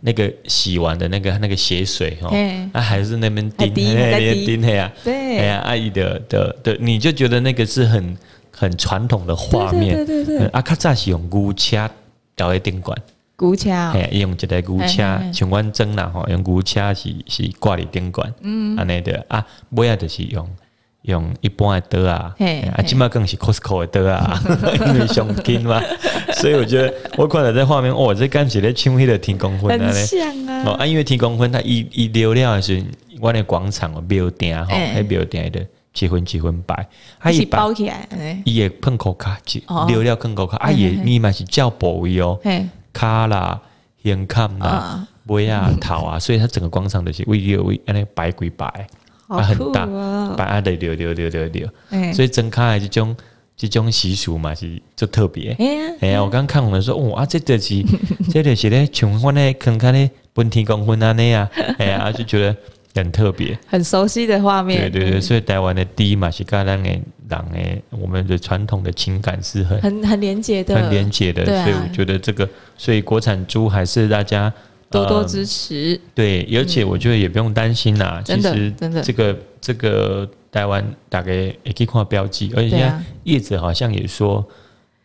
[0.00, 2.30] 那个洗完的那个那个血水哦，
[2.72, 8.16] 啊还是那边滴那边滴的呀，对，哎呀，阿姨的的的，你就觉得那个是很
[8.50, 10.46] 很传统的画面，对对对对。
[10.48, 11.88] 啊，较早是用牛车
[12.34, 12.96] 吊在顶管，
[13.38, 14.96] 牛车，哎，用一台牛车，
[15.30, 19.22] 像阮装啦吼，用牛车是是挂在顶管，嗯，安尼的。
[19.28, 20.48] 啊，尾仔就是用。
[21.02, 22.34] 用一般的刀啊，
[22.76, 24.38] 啊，起码更是 Costco 的刀啊，
[24.88, 25.80] 因为上紧嘛，
[26.36, 32.84] 所以我觉得我看到这画面，哦，这感觉咧像迄个天公分啊，像啊，哦，啊，因为天公分它一一流了的时候，
[33.20, 36.86] 我那广场哦，庙顶吼，还庙顶的七分七分白，
[37.18, 38.06] 它一包起来，
[38.44, 39.38] 伊也喷口卡，
[39.88, 42.38] 溜了喷口卡，啊也密码是叫部位哦，
[42.92, 43.58] 卡啦、
[44.02, 48.86] 眼看啦、尾啊、头啊，所以它整个广场都是为了为安尼白归白。
[49.30, 49.86] 啊，很大，
[50.36, 51.68] 把阿的留留留留留，
[52.12, 53.16] 所以睁开来这种
[53.56, 55.56] 这种习俗嘛是就特别。
[56.00, 57.84] 哎呀，我刚看我们说，哇，这个是
[58.28, 62.56] 这个是咧像我咧看看咧本天公分啊那样，哎呀，就觉得
[62.92, 64.90] 很特别，很熟悉的画面。
[64.90, 67.00] 对对对，所以台湾的第一嘛是跟咱的人
[67.54, 71.44] 诶，我们的传统的情感是很很很连结的，很连结的。
[71.44, 74.52] 所以我觉得这个，所以国产猪还是大家。
[74.90, 78.20] 多多支持，嗯、对，而且我觉得也不用担心啦。
[78.26, 84.44] 嗯、其实，真的，这个这个台湾大概也可以看标记，而且现在业者好像也说，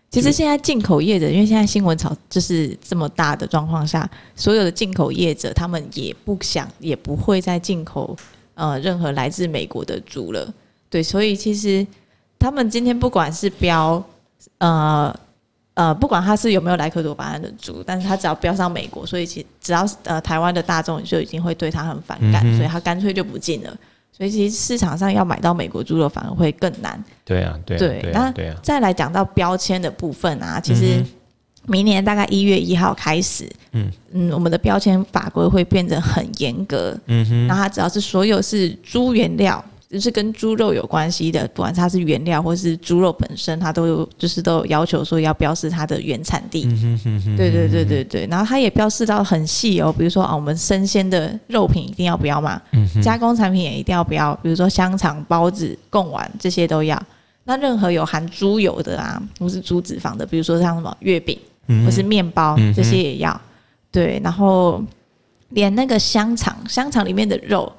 [0.09, 8.17] 其实现在进口业者，因为现在新闻炒就是这么大的状况下，所有的进口业者他们也不想，也不会再进口
[8.55, 10.51] 呃任何来自美国的猪了。
[10.89, 11.85] 对，所以其实
[12.39, 14.03] 他们今天不管是标
[14.57, 15.15] 呃。
[15.75, 23.77] 呃，不管它是有没有莱克多巴胺的猪，但是它只要标上美国，所以其实只要呃台湾的大众就已经会对它很反感，嗯、所以它干脆就不进了。
[24.11, 27.03] 所以其实市场上要买到美国猪肉反而会更难。
[27.25, 28.55] 对啊，对啊，对，那。
[28.63, 31.05] 再来讲到标签的部分啊，其实
[31.65, 36.97] 明年大概一月一号开始，嗯嗯，我们的标签法规会变得很严格。
[37.07, 39.61] 嗯哼，然后它只要是所有是猪原料。
[39.89, 46.65] 就是跟猪肉有关系的，不管它是原料或是猪肉本身，它都有就是都有要求说要标示它的原产地。
[46.65, 48.27] 嗯哼哼对对对对对。
[48.29, 57.01] 然后它也标示到很细哦，比如说啊，我们生鲜的肉品一定要不要嘛，嗯，加工产品也一定要不要，比如说香肠、包子、贡丸这些都要。
[57.43, 61.37] 那任何有含猪油的啊，或是猪脂肪的，比如说像什么月饼
[61.85, 63.39] 或是面包这些也要。
[63.91, 64.83] 对，然后
[65.49, 67.71] 连那个香肠，香肠里面的肉，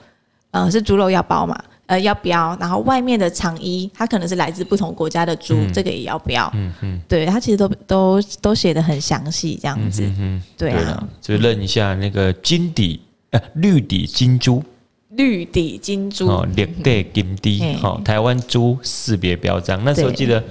[0.52, 1.60] 呃，是猪肉要包嘛。
[1.86, 6.50] 呃，要标，然后外面的肠衣，它可能是来自不同国家的猪，嗯、这个也要标。
[6.54, 10.02] 嗯嗯，对，它其实都都都写的很详细，这样子。
[10.02, 14.62] 嗯嗯，对啊，就认一下那个金底，呃，绿底金猪，
[15.10, 19.80] 绿底金珠，哦，绿底金滴，好，台湾猪识别标章。
[19.84, 20.42] 那时候记得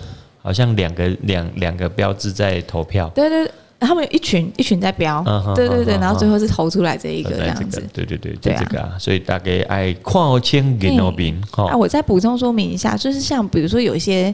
[0.41, 3.09] 好像两个两两个标志在投票。
[3.13, 3.51] 对对。
[3.85, 5.23] 他们有一群一群在标，
[5.55, 11.39] 对对对，然后最后是投出来这一个这样子，对对对，就这个啊，所以大概爱跨千给农民。
[11.51, 14.33] 啊，我再补充说明一下，就是像比如说有一些，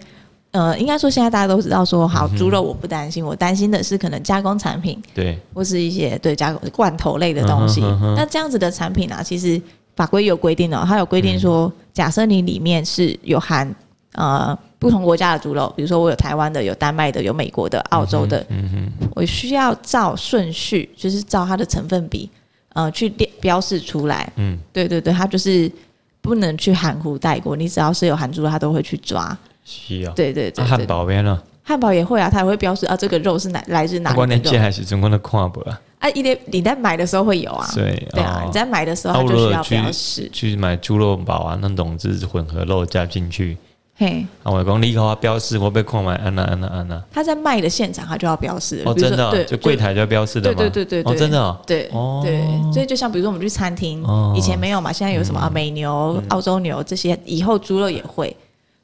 [0.51, 7.81] 呃，应该说现在大家都知道说，好，猪肉我不担心，我担心的是可能加工产品，对，或是一些对加工罐头类的东西。
[8.15, 9.61] 那这样子的产品啊，其实
[9.95, 13.73] 法规有规定的，它有规定说，假设你里面是有含
[14.13, 14.57] 呃。
[14.81, 22.27] 不同国家的猪肉，比如说我有台湾的、有丹麦的、有美国的、澳洲的，嗯嗯、我需要照顺序，就是照它的成分比，
[22.73, 24.27] 呃，去列标示出来。
[24.37, 25.71] 嗯，对对对，它就是
[26.19, 29.37] 不能去含糊带过，你只要是有含猪肉，它都会去抓。
[29.63, 31.39] 是啊，对对对，汉堡边呢？
[31.61, 34.41] 汉堡也会啊，它也会标示啊，这个肉是哪来自哪里的肉。
[34.41, 35.79] 不管你还是中国的跨博啊？
[35.99, 40.27] 啊，一点你在买的时候会有啊，对对啊，你在买的时候它就需要标示。
[40.33, 43.55] 去买猪肉堡啊，那种就是混合肉加进去。
[44.01, 46.99] 嘿，啊，我讲你给我标示，我被看完，安娜安娜安娜。
[47.11, 48.81] 他在卖的现场，他就要标示。
[48.83, 50.57] 哦，真的，对，就柜台就要标示的吗？
[50.57, 51.83] 对对对对，哦，真的，对，
[52.23, 54.03] 对，所以就像比如说我们去餐厅，
[54.35, 58.35] 以前没有嘛，现在有什么啊美牛、澳洲牛这些，以后猪肉也会。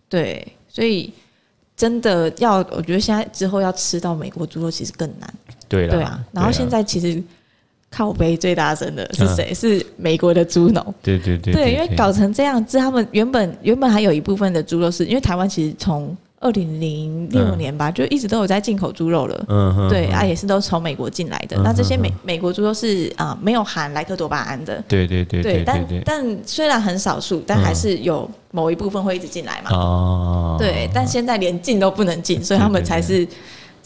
[0.07, 1.11] 对，所以
[1.75, 5.33] 真的要，我觉得现在之后要吃到美国猪肉其实更难。
[5.67, 7.23] 对对啊，然后现在其实。
[7.89, 9.47] 靠背最大声的是谁？
[9.51, 10.93] 嗯、是美国的猪农。
[11.01, 19.45] 对对对，对，对，因为搞成这样子，他们原本原本还有一部分的猪肉是，因为台湾其实从二零零六年吧，嗯、就一直都有在进口猪肉了。
[19.47, 21.57] 嗯哼，对啊，也是都从美国进来的。
[21.57, 24.83] 嗯、那这些美美国猪肉是啊、呃，没有含莱克多巴胺的。
[24.87, 29.71] 对对对对，但但虽然很少数，但还是有某一部分会一直进来嘛。
[29.71, 30.55] 哦。
[30.59, 33.25] 对，但现在连进都不能进，所以他们才是。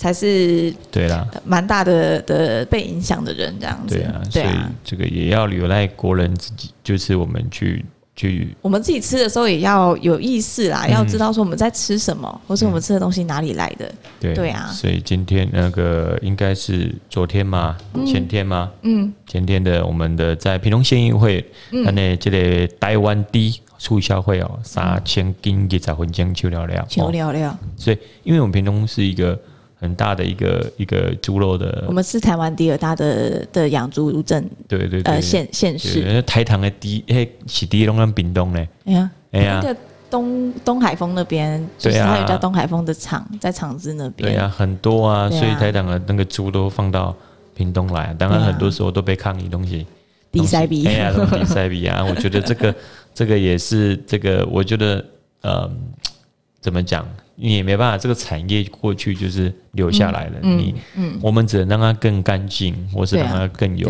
[0.01, 3.93] 才是对啦，蛮大的的被影响的人这样子。
[3.93, 4.47] 对啊，所以
[4.83, 7.85] 这个也要留赖国人自己，就是我们去
[8.15, 13.93] 去，我们自己吃的时候也要有意识啦，要知道说我们在吃什么，或是我们吃的东西哪里来的。
[14.19, 17.77] 对对啊，所以今天那个应该是昨天吗？
[18.03, 18.71] 前天嘛？
[18.81, 23.39] 嗯，前天的我们的在屏东县议会，那呢这个台湾猪
[23.77, 27.59] 促销会哦，三千斤给在混江求了了，求了了。
[27.77, 29.39] 所以因为我们屏东是一个。
[29.81, 47.15] 很大的一个一个猪肉的，我们是台湾第二大的的养猪镇，对对对，呃县县市，台糖的第诶是第一龙跟屏东嘞，哎呀哎呀，那个东东海风那边，就是它有叫东海风的厂，在厂子那边，对啊，很多啊，所以台糖的那个猪都放到
[47.55, 49.87] 屏东来，当然很多时候都被抗议东西，
[50.29, 52.75] 比塞比，哎呀，比塞比啊，我觉得这个
[53.15, 55.03] 这个也是这个，我觉得
[55.41, 55.67] 呃，
[56.61, 57.05] 怎么讲？
[57.35, 60.33] 你也没办法，这个产业过去就是留下来了。
[60.43, 63.89] 嗯、你，嗯，我们只能让它更干净，或是让它更有、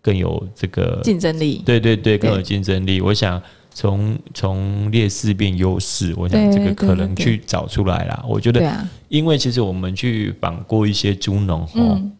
[0.00, 1.62] 更有这个竞争力。
[1.66, 3.02] 对对对，更有竞争力。
[3.02, 8.24] 我想从从劣势变优势，我想这个可能去找出来了。
[8.26, 11.68] 我觉得，因为其实我们去访过一些猪农哦。
[11.74, 12.12] 嗯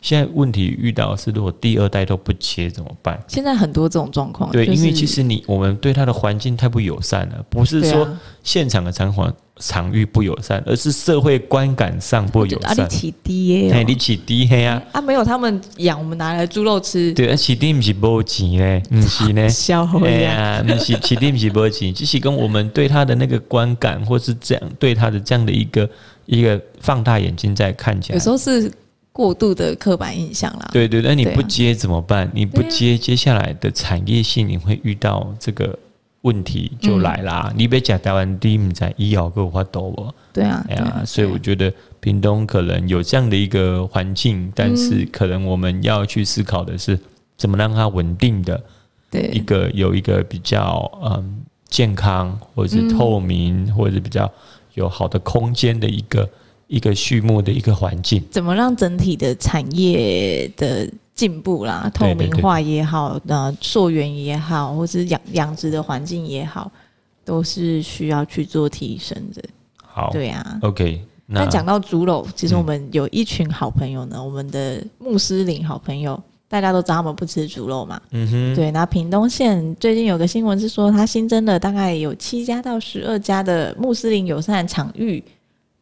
[0.00, 3.22] 现在问题遇到是，如果第二代都不接怎么办？
[3.28, 4.50] 现在很多这种状况。
[4.50, 8.08] 对，就是、因为其实你我们对它的环境太不友善了，不是说
[8.42, 12.70] 现场的场环场域不友善，而是社会观感上不友善。
[12.70, 14.82] 啊，你起低耶、你起低黑啊？
[14.92, 17.12] 啊，没有他们养，我们拿来猪肉吃。
[17.12, 19.46] 对，啊，起低不是没钱嘞，不是呢。
[19.50, 25.86] 消哎呀，不是起低不是没钱，只是跟我们对它的那个观感，或是这样对它的这样的一个
[26.24, 28.72] 一个放大眼睛在看起来，有时候是。
[29.12, 32.30] 过度的刻板印象啦，对对，那你不接怎么办？
[32.32, 35.76] 你不接，接下来的产业性你会遇到这个
[36.22, 37.52] 问题就来啦。
[37.56, 40.12] 你别讲台湾第一在医药给我发抖不？
[40.32, 46.98] 对啊，哎呀，所以我觉得屏东可能有这样的一个环境，但是可能我们要去思考的是
[47.36, 48.62] 怎么让它稳定的，
[49.10, 49.28] 对。
[49.32, 54.30] 一个有一个比较嗯健康，或者是透明，嗯、或者是比较
[54.74, 56.28] 有好的空间的一个
[56.70, 58.22] 一个畜牧的一个环境。
[58.30, 66.70] 怎么让整体的产业的进步啦，透明化也好，那，溯源也好，或是养养殖的环境也好，
[67.24, 69.42] 都是需要去做提升的。
[69.76, 71.02] 好，对啊，OK。
[71.26, 78.00] 那讲到猪肉，其实我们有一群好朋友呢，嗯、我们的穆斯林好朋友，大家都知道他们不吃猪肉嘛。
[78.12, 78.54] 嗯哼。
[78.54, 85.22] 对，那屏东县最近有个新闻是说，它新增了大概有七家到十二家的穆斯林友善场域。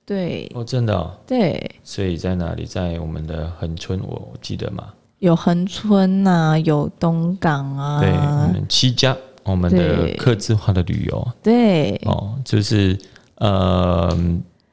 [0.09, 0.51] 对。
[0.55, 1.13] 哦，真的、哦。
[1.27, 1.71] 对。
[1.85, 2.65] 所以在哪里？
[2.65, 4.85] 在我们的恒春，我记得嘛。
[5.19, 8.01] 有恒春啊，有东港啊。
[8.01, 11.29] 对，我们七家，我们的客制化的旅游。
[11.43, 12.01] 对。
[12.07, 12.99] 哦，就是
[13.35, 14.17] 呃。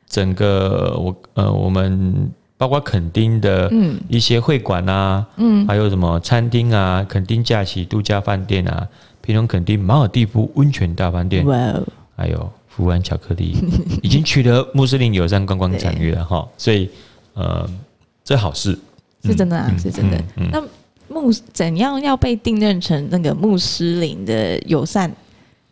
[0.07, 3.69] 整个我呃，我们包括垦丁的
[4.07, 8.87] 一些会馆啊，嗯，还有什么餐厅啊，垦丁假期度假饭店啊，
[9.19, 11.83] 平东垦丁马尔地夫温泉大饭店，哇哦，
[12.15, 13.55] 还有福安巧克力，
[14.03, 16.89] 已经取得穆斯林友善观光产业了哈，所以
[17.33, 17.69] 呃，
[18.23, 18.77] 这好事
[19.23, 20.21] 是真的啊，是真的。
[20.51, 20.61] 那
[21.07, 25.09] 穆怎样要被定认成那个穆斯林的友善？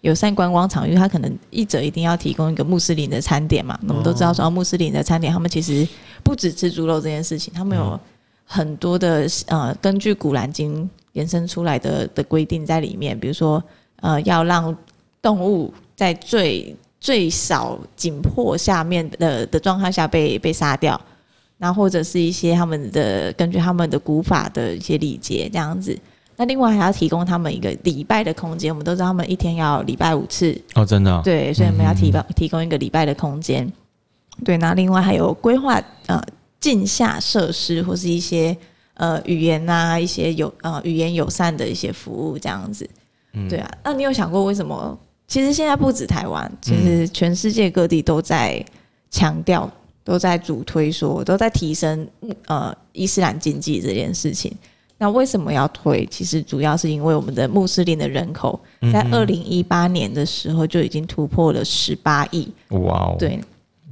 [0.01, 3.79] 友善观光场域，它可能一者一定要提供一个穆斯林的餐点嘛。
[3.87, 5.87] 我们都知道，说穆斯林的餐点，他们其实
[6.21, 7.97] 不止吃猪肉这件事情，他们有
[8.43, 13.17] 很多的呃，根据古兰经延伸出来的的规定在里面。
[13.17, 13.63] 比如说，
[14.01, 14.75] 呃，要让
[15.21, 20.99] 动物在最最少紧迫下面的的状态下被被杀掉，
[21.57, 25.99] 那或者是一些他们的根据他们的古法的一些礼节这样子。
[26.37, 33.69] 那另外还要提供他们一个礼拜的空间，我们都知道他们一天要礼拜五次哦，真的、哦、对，所以我们要提供提供一个礼拜的空间。
[34.45, 36.23] 对，那另外还有规划呃
[36.61, 38.55] 镜下设施或是一些
[38.93, 42.89] 呃语言啊一些有呃语言友善的一些服务这样子。
[43.33, 44.97] 嗯，对啊，那你有想过为什么？
[45.33, 48.63] 其实现在不止台湾，其实全世界各地都在
[49.09, 49.67] 强调，
[50.03, 52.07] 都在主推说，都在提升
[52.45, 54.55] 呃伊斯兰经济这件事情。
[54.99, 56.05] 那为什么要推？
[56.05, 58.61] 其实主要是因为我们的穆斯林的人口
[58.93, 62.47] 在二零一八年的时候就已经突破了十八亿。
[62.69, 63.15] 哇哦！
[63.17, 63.41] 对，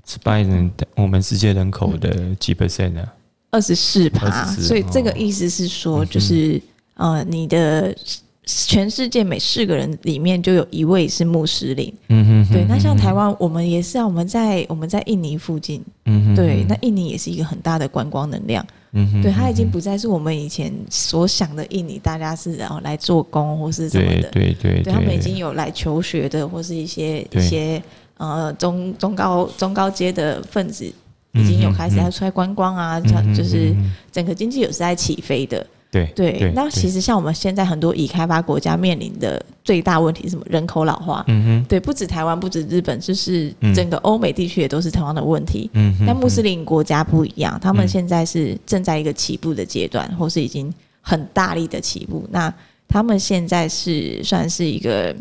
[0.05, 3.03] 十八亿人，我们世界人口的几 percent 呢？
[3.49, 4.45] 二十四趴。
[4.45, 6.61] 所以这个意思是说，就是、
[6.97, 7.97] 哦、呃，你的
[8.45, 11.93] 全世界每四个人里面就有一位是穆斯林。
[12.09, 12.53] 嗯哼。
[12.53, 15.83] 对，那像台湾，我们也是啊，我们在我们在印尼附近。
[16.05, 16.35] 嗯哼。
[16.35, 18.65] 对，那印尼也是一个很大的观光能量。
[18.93, 27.81] 嗯哼，对，它已经不再是我们以前所想的印尼，大家是然后来做工或是什么的，对对对，对他们已经有来求学的，或是一些一些
[28.17, 30.83] 呃中中高中高阶的分子，
[31.31, 33.73] 已经有开始要出来观光啊，像就是
[34.11, 35.65] 整个经济有是在起飞的。
[35.91, 40.45] 对对，那其实像我们现在很多已开发国家面临的最大问题是什么？
[40.49, 41.21] 人口老化。
[41.27, 45.69] 嗯哼，对，不止台湾，不止日本，就是整个欧美地区也都是同样的问题。
[45.73, 52.25] 嗯哼，但穆斯林国家不一样，他们现在是正在一个起步的阶段，或是已经很大力的起步。
[52.31, 52.53] 那
[52.87, 55.13] 他们现在是算是一个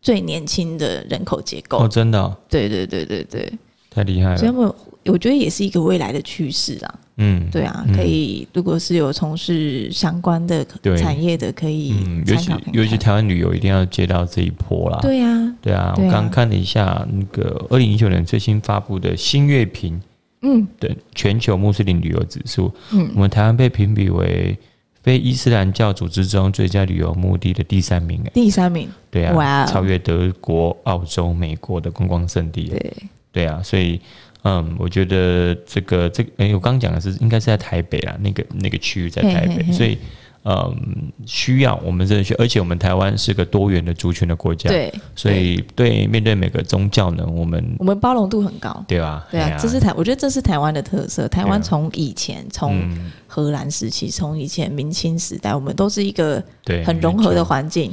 [0.00, 1.78] 最年轻的人口结构。
[1.78, 2.36] 哦，真的哦？
[2.48, 3.52] 对对对对对，
[3.90, 4.36] 太厉害了。
[4.36, 4.72] 所以他们，
[5.06, 6.94] 我觉得也是一个未来的趋势啦。
[7.20, 8.46] 嗯，对啊，可以。
[8.54, 10.64] 如果是有从事相关的
[10.96, 11.92] 产业的，可以
[12.24, 15.00] 尤其尤其台湾旅游一定要接到这一波啦。
[15.02, 15.92] 对啊，对啊。
[15.96, 20.00] 我刚刚看了一下那个二零一九年最新发布的新月评，
[20.42, 24.56] 嗯，对，全球穆斯林旅游指数，嗯，我们台湾被评比为
[25.02, 32.92] 非伊斯兰教组织中最佳旅游目的的第三名，哎，第三名，对啊，哇，超越德国、澳洲、美国的观光胜地，对，
[33.32, 34.00] 对啊，所以。
[34.44, 39.98] 嗯，我觉得这个这个，哎，我刚刚讲的是应该是在台北啊，那个那个区域在台北，嘿嘿嘿，所以
[40.44, 49.26] 嗯，需要我们这些，而且我们台湾是个多元的族群的国家，对，所以对面对每个宗教呢，我们我们包容度很高，对吧？
[49.30, 51.26] 对啊，这是台，我觉得这是台湾的特色。
[51.26, 52.80] 台湾从以前从
[53.26, 56.42] 荷兰时期，从以前明清时代，我们都是一个
[56.86, 57.92] 很融合的环境，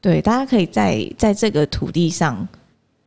[0.00, 2.46] 对，大家可以在在这个土地上。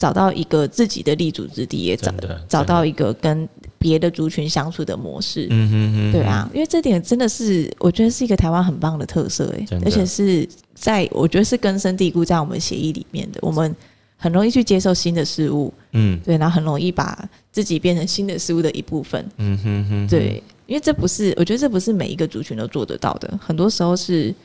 [0.03, 2.13] 找到一个自己的立足之地，也找
[2.49, 5.47] 找到一个跟别的族群相处的模式。
[5.49, 10.45] 嗯哼哼，对啊，因为这点真的是我觉得是一个台湾很棒的特色，哎，而且是
[10.75, 13.39] 在我觉得是根深蒂固在我们协议里面的。
[13.41, 13.73] 我们
[14.17, 17.17] 很容易去接受新的事物，嗯，对，然后很容易把
[17.49, 19.25] 自己变成新的事物的一部分。
[19.37, 24.35] 嗯哼哼，对，因为这不是我觉得这不是每一个族群都做得到的，很多时候是。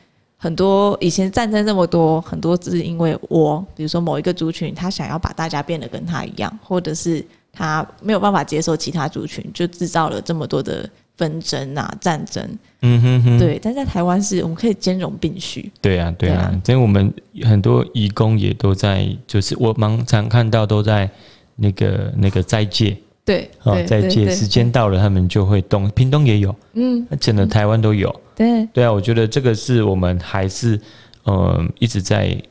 [0.41, 12.41] 很多以前战争这么多，很多是因为我，比如说某一个族群，他想要把大家变得跟他一样，或者是他没有办法接受其他族群，就制造了这么多的纷争啊、战争。
[12.83, 13.59] 嗯哼哼，对。
[13.61, 15.69] 但在台湾是我们可以兼容并蓄。
[15.81, 16.49] 对啊，对啊。
[16.63, 17.13] 所以、啊、我们
[17.43, 21.09] 很多移工也都在，就是我蛮常看到都在
[21.57, 22.95] 那个那个斋戒。
[23.25, 25.89] 对，哦，斋戒时间到了，他们就会动。
[25.89, 28.09] 屏东也有，嗯，整个台湾都有。
[28.39, 30.77] 对，对啊，我觉得这个是我们还是
[31.25, 32.41] 嗯、呃、一直在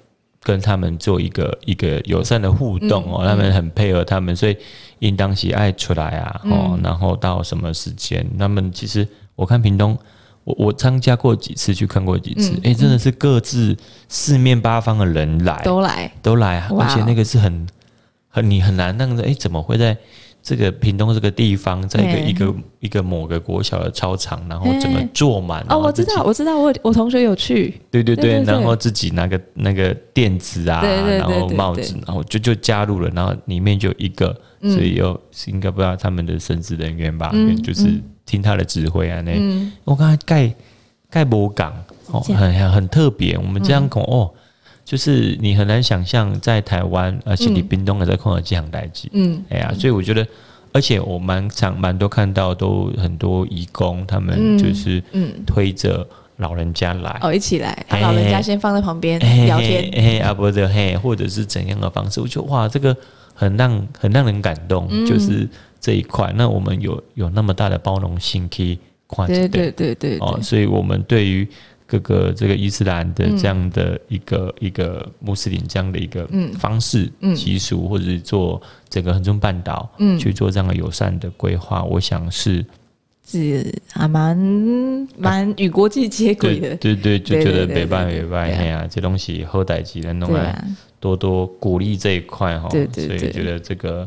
[0.43, 4.55] 跟他们做一个一个友善的互动哦，嗯、他们很配合他们，所以
[4.99, 9.99] 应当喜爱出来啊，哦，嗯、然后到什么时间，他们其实我看屏东，
[10.45, 13.75] 我我参加过几次，去看过几次，哎、嗯欸，真的是各自
[14.11, 16.13] 四面八方的人来，都来。
[16.21, 17.67] 都来，而且那个是很
[18.29, 19.97] 很你很难那个，哎，怎么会在？
[20.49, 37.31] 这个屏东这个地方，在一个一个一个某个国小的操场，然后整个坐满哦，我知道，我知道，我我同学有去，对对对，然后自己拿个那个垫子啊，然后帽子，然后就就加入了，然后里面就一个，所以有应该不知道他们的神职人员吧，
[37.63, 39.33] 就是听他的指挥啊，那
[39.85, 40.55] 我刚才盖
[41.11, 41.75] 盖博港
[42.07, 44.33] 哦，很很特别，我们这样讲哦。
[44.89, 50.27] 就是你很难想象在台湾，而且你冰冻的在空有这样代志，嗯，哎呀，所以我觉得，
[50.73, 55.31] 而且我蛮常蛮多看到都很多义工，他们就是嗯。
[55.45, 56.09] 推着
[56.39, 57.19] 老人家来。
[57.21, 62.97] 哦一起来，老人家先放在旁边聊天，嘿阿伯的嘿，或者是怎样的方式，我觉得哇这个
[63.35, 65.47] 很让很让人感动，就是
[65.79, 71.47] 这一块，那我们有有那么大的包容性可以跨界，对对对对，哦，所以我们对于。
[71.91, 76.29] 各个这个伊斯兰的这样的一个、嗯、一个穆斯林这样的一个
[76.59, 78.61] 方式习、嗯、俗，或者是做
[78.91, 82.63] 整个恒中半岛、嗯、去做这样的友善的规划，我想是
[83.27, 84.37] 是还蛮
[85.17, 86.77] 蛮与国际接轨的。
[86.77, 90.63] 对对，对，就觉得北办北办法呀，这东西后代级的弄来
[91.01, 92.69] 多多鼓励这一块哈。
[92.69, 94.07] 对对，对，所以觉得这个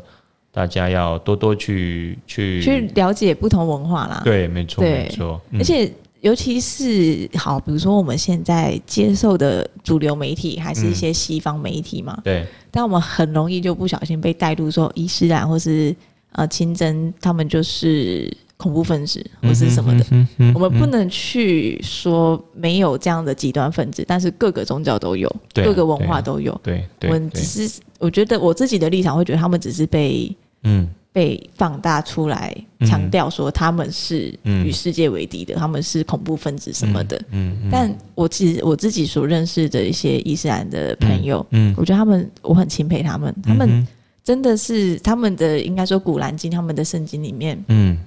[0.51, 4.21] 大家要多多去去去了解不同文化啦。
[4.23, 5.91] 对，没错没错，嗯、而且。
[6.21, 12.17] 尤其是好，比如说我们现在接受的主流媒体，还是一些西方媒体嘛。
[12.23, 12.45] 对。
[12.69, 15.93] 但我们很容易就不小心被带入说伊斯兰或是
[16.33, 20.05] 呃清真，他们就是恐怖分子或是什么的。
[20.53, 26.57] 我们不能去说没有这样的极端分子，但是各个宗教都有，各个文化都有。
[26.63, 26.87] 对。
[27.01, 30.87] 我们只是，我觉得我自己的立场会觉得他们只是被嗯。
[31.13, 37.17] 被放大出来，强调说他们是与世界为敌的，嗯、他们是恐怖分子什么的。
[37.31, 41.75] 嗯，嗯嗯，但我其实我自己所认识的一些伊斯兰的朋友，嗯，嗯。
[41.77, 43.85] 我觉得他们我很钦佩他们，他们
[44.23, 47.97] 真的是他们的应该说古兰经，他们的圣经里面，嗯，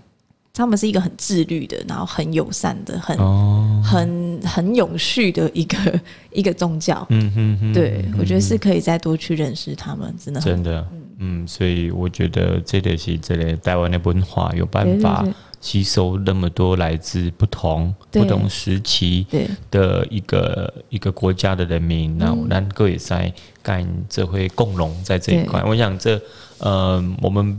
[0.55, 6.01] 他们是一个很自律的，然后很友善的，很、哦、很很永续的一个
[6.31, 7.05] 一个宗教。
[7.11, 10.87] 嗯哼哼，对我觉得是可以再多去认识他们，真的真的。
[11.19, 15.25] 嗯，所以我觉得这个是这个台湾的文化有办法
[15.61, 19.27] 吸收那么多来自不同不同时期
[19.71, 23.33] 的一个一个国家的人民，那我们各也在
[23.63, 25.63] 干这会共荣在这一块。
[25.65, 26.21] 我想这
[26.59, 27.59] 呃，我们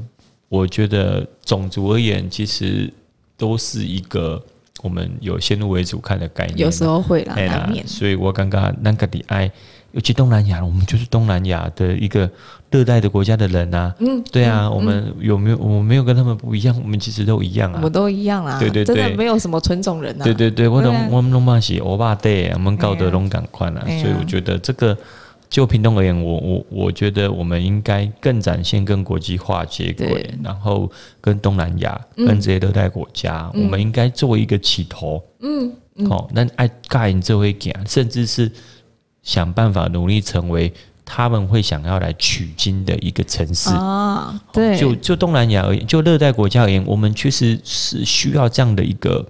[0.55, 2.91] 我觉得种族而言，其实
[3.37, 4.41] 都是一个
[4.81, 7.87] 我们有先入为主看的概念，有时候会啦，难免。
[7.87, 9.51] 所以我刚刚那个的爱。
[9.91, 12.29] 尤其东南亚，我们就是东南亚的一个
[12.69, 13.95] 热带的国家的人啊。
[13.99, 15.57] 嗯，对啊，我们有没有？
[15.57, 17.77] 我们没有跟他们不一样，我们其实都一样啊。
[17.77, 18.59] 我们都一样啊。
[18.59, 20.25] 对对对，真的没有什么纯种人啊。
[20.25, 23.85] 对对对，我们我们拢嘛是欧巴对，我们高德龙港宽啊。
[23.85, 24.97] 所以我觉得这个
[25.49, 30.91] 就屏东而言，我我我觉得我们应该更展现跟国际化接轨，然后
[31.21, 35.23] 跟东南亚跟这些热带国家，我们应该做一个起头。
[35.41, 35.71] 嗯，
[36.09, 38.51] 好，那爱盖这会讲，甚至是。
[39.25, 40.71] 想办法努力成为
[41.03, 44.39] 他们会想要来取经的一个城市啊！
[44.53, 49.27] 对，就就东南亚而言，就热带国家而言，我们确实是需要这样的一个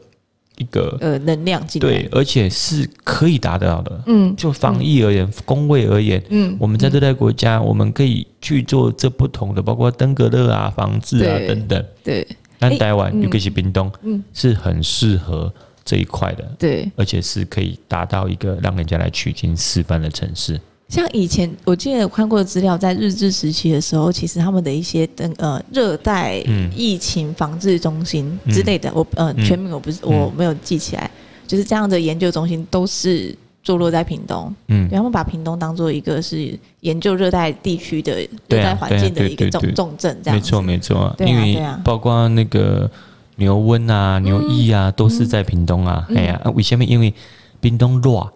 [0.57, 4.03] 一个呃能量进来，对，而且是可以达得到的。
[4.07, 11.85] 嗯，就防疫而言，工位而言，嗯，我们在热带国家，我们可以去做这不同的，包括登革热啊、防治啊等等。
[12.03, 12.27] 对，
[12.59, 15.53] 但台湾尤其是屏东，嗯，是很适合。
[15.87, 20.59] 这一块的，对，而且是可以达到一个让人家来取经示范的城市。
[20.87, 26.37] 像以前我记得有看过的资料，在日治时期的时候，其实他们的一些等呃热带
[26.75, 31.09] 疫情防治中心之类的，嗯、我呃全名我不是、嗯、我没有记起来，
[31.47, 34.53] 就是这样的研究中心都是坐落在屏东。
[34.67, 40.37] 嗯，然后把屏东当做一个是研究热带地区的热带环境的一个重重镇，这样。
[40.37, 42.89] 没错没错，因为包括那个。
[43.37, 46.07] 牛瘟啊，牛疫啊，都是在屏东啊。
[46.15, 46.85] 哎呀，为什么？
[46.85, 47.13] 因为
[47.59, 48.31] 屏东热。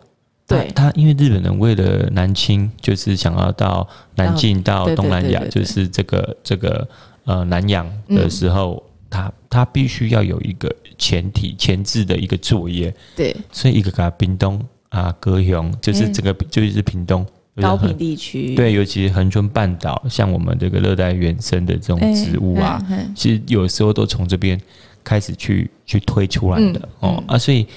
[0.50, 6.88] 对，他因为日本人为了南侵，就是想要到南进到东南亚，就是这个这个
[7.26, 12.94] 呃南洋的时候，他他必须要有一个前提前置的一个作业。
[13.16, 17.26] 对，所以一个个屏东啊，高雄就是这个、欸、就是屏东
[17.62, 24.60] 高屏地区，对，尤其是恒春半岛，像我们这个热带原生的这种植物啊，欸欸欸、其实有时候都从这边
[25.04, 27.68] 开始去去推出来的、嗯、哦啊，所以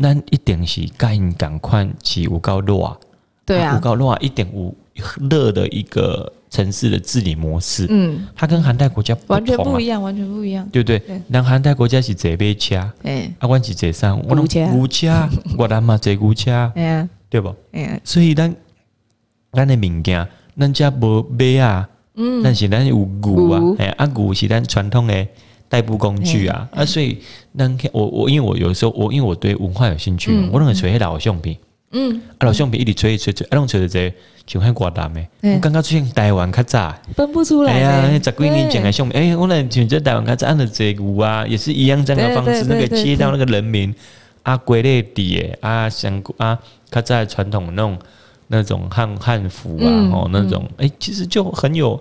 [0.00, 2.96] 那一定是该赶快起五高热啊，
[3.44, 4.76] 对啊，五高热啊，一点五
[5.28, 6.32] 热的一个。
[6.50, 11.02] 城市的治理模式，嗯，它跟寒带国家、啊、完全不一样，完全不一样，对不对？
[11.26, 15.28] 那寒带国家是坐马车，哎，啊，阮是坐山，我侬牛车，
[15.58, 17.54] 我他妈这牛车， 哎对不？
[17.72, 18.56] 哎，所以咱
[19.52, 20.26] 咱的物件，
[20.58, 25.26] 咱家无马啊，嗯，但是咱有牛啊，哎，啊牛是咱传统的
[25.68, 27.18] 代步工具啊，啊，所以
[27.56, 31.56] 咱我我因为我有时候我因为我对文化有兴趣，我拢会吹老相片。
[31.90, 34.12] 嗯，啊，老相片一直吹吹吹，啊，拢吹着这
[34.46, 35.20] 像很寡淡的。
[35.40, 37.72] 我刚刚出现台湾较早，分不出来。
[37.72, 43.94] 哎呀，十几年前的相片，哎，我来选择台湾较早按的这个啊，也是一样这样的方式，那个街道那个人民
[44.42, 46.58] 啊，归类底诶，啊，像啊，
[46.90, 47.98] 较早传统那种
[48.48, 51.98] 那种汉汉服啊，哦，那种哎，其实就很有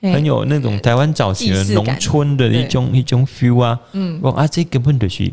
[0.00, 3.78] 很有那种台湾早期的农村的一种一种 feel 啊。
[3.92, 5.32] 嗯，哇啊，这根本就是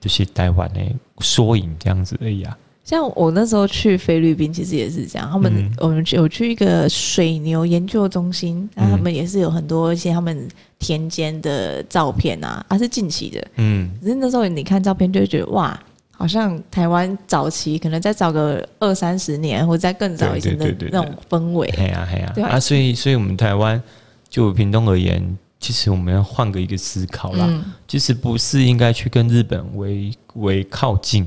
[0.00, 0.80] 就是台湾的
[1.20, 2.56] 缩影这样子而已啊。
[2.82, 5.28] 像我那时候去菲律宾，其实也是这样。
[5.30, 10.48] 他们、嗯、我们有去一个水牛研究中心，然后他们也是有很多一些他们
[10.78, 13.46] 田间的照片啊，啊、是近期的。
[13.56, 15.78] 嗯，可是那时候你看照片，就会觉得哇，
[16.20, 21.66] 好像台湾早期可能再早个二三十年，或者再更早以前的那种氛围。
[21.68, 22.60] 对啊，对啊，对啊。
[22.60, 23.82] 所以，所以我们台湾
[24.28, 25.26] 就屏东而言，
[25.58, 27.46] 其实我们要换个一个思考啦。
[27.48, 31.26] 嗯、其实不是应该去跟日本为为靠近。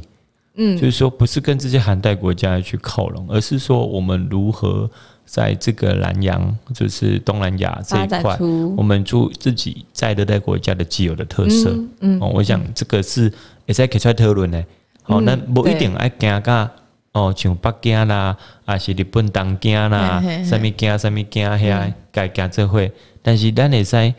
[0.57, 4.87] 嗯，就是说，不是跟这些寒带国家去靠拢，而是说我们如何
[5.25, 8.37] 在这个南洋，就是东南亚这一块，
[8.77, 11.71] 我们做自己在热带国家的既有的特色。
[11.71, 13.33] 嗯，嗯哦，我想这个是
[13.65, 14.63] 也在可以出来讨论的。
[15.03, 16.71] 好，那不一定爱惊噶
[17.11, 18.35] 哦，像北京啦，
[18.65, 22.91] 还是日本东京啦，什么惊什么惊，遐该行这会，
[23.21, 24.13] 但是咱会使。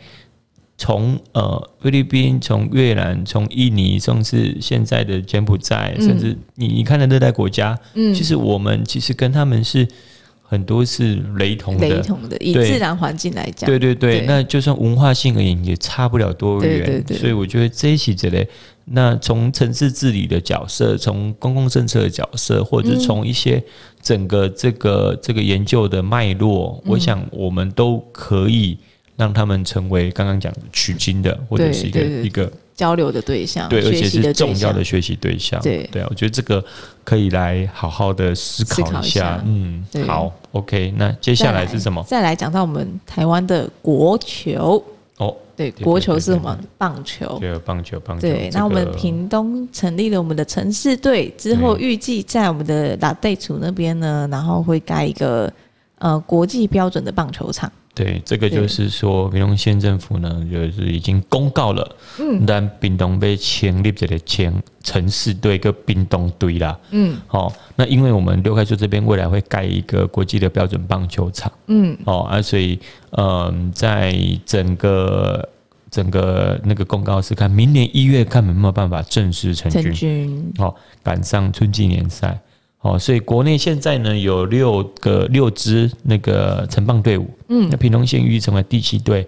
[0.77, 9.87] 从呃菲律宾，从越南，从印尼，甚至现在的柬埔寨，甚至你你看的热带国家，嗯，其实我们其实跟他们是
[10.47, 14.27] 很多是雷同的，雷同的，以自然环境来讲，对对对，对。
[14.27, 16.85] 那就算文化性而言，也差不了多远。
[16.85, 18.47] 对对对，所以我觉得这一期之类，
[18.85, 23.63] 那从城市治理的角色，从公共政策的角色，或者从一些
[24.01, 28.77] 整个这个这个研究的脉络，我想我们都可以。
[29.17, 35.59] 让他们成为刚刚讲的取经的，或者是一个一个交流的对象，对，而且是重要的学习对象。
[35.61, 36.63] 对对啊，我觉得这个
[37.03, 39.41] 可以来好好的思考一下。
[39.45, 40.93] 嗯，对好，OK。
[40.97, 42.03] 那接下来是什么？
[42.03, 44.83] 再来讲到我们台湾的国球
[45.17, 46.59] 哦，对，国球是什么？
[46.77, 48.21] 棒球，对，棒球，棒球。
[48.21, 55.51] 对，那我们屏东成立了我们的城市队之后，预计在我们的拉贝楚那边呢，然后会盖一个
[55.99, 57.71] 呃国际标准的棒球场。
[57.95, 72.77] 对，这个就是说，屏东县政府呢，就是已经公告了，嗯，但屏东被成立这个城城市队跟屏东队啦，嗯，好，那因为我们六开处这边未来会盖一个国际的标准棒球场，嗯，哦，啊，所以，
[73.11, 74.13] 嗯，在
[74.45, 75.47] 整个
[75.89, 82.37] 整个那个公告是看明年一月看有没有办法正式成军，成军，好，赶上春季联赛。
[82.85, 89.27] 哦，所以国内现在呢有六个六支那个城棒队伍，嗯，那平东县预计成为第七队。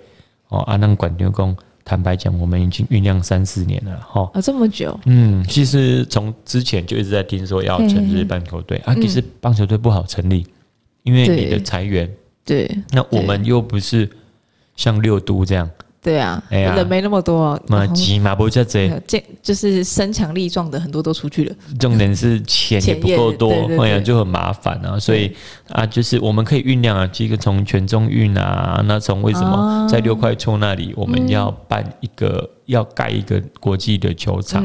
[0.49, 1.53] 哦，阿南管牛工，
[1.84, 10.47] 坦白讲，我们已经酝酿三四年了，哈，啊，这么久，嗯，其实从之前就一直在听说要成立棒球队，啊，其实棒球队不好成立，
[11.03, 12.10] 因为你的裁员，
[12.45, 14.10] 对，那我们又不是
[14.78, 15.70] 像六都这样。
[16.08, 18.89] 对啊，人没那么多，嘛钱嘛不这这，
[19.43, 21.53] 就是身强力壮的很多都出去了。
[21.78, 23.51] 重点是钱也不够多，
[23.84, 24.97] 哎呀就很麻烦啊。
[24.97, 25.36] 所以
[25.68, 34.64] 啊，就是我们可以酝酿啊，这个从全中运啊，那从为什么在六块厝那里我们要办一个要盖一个国际的球场？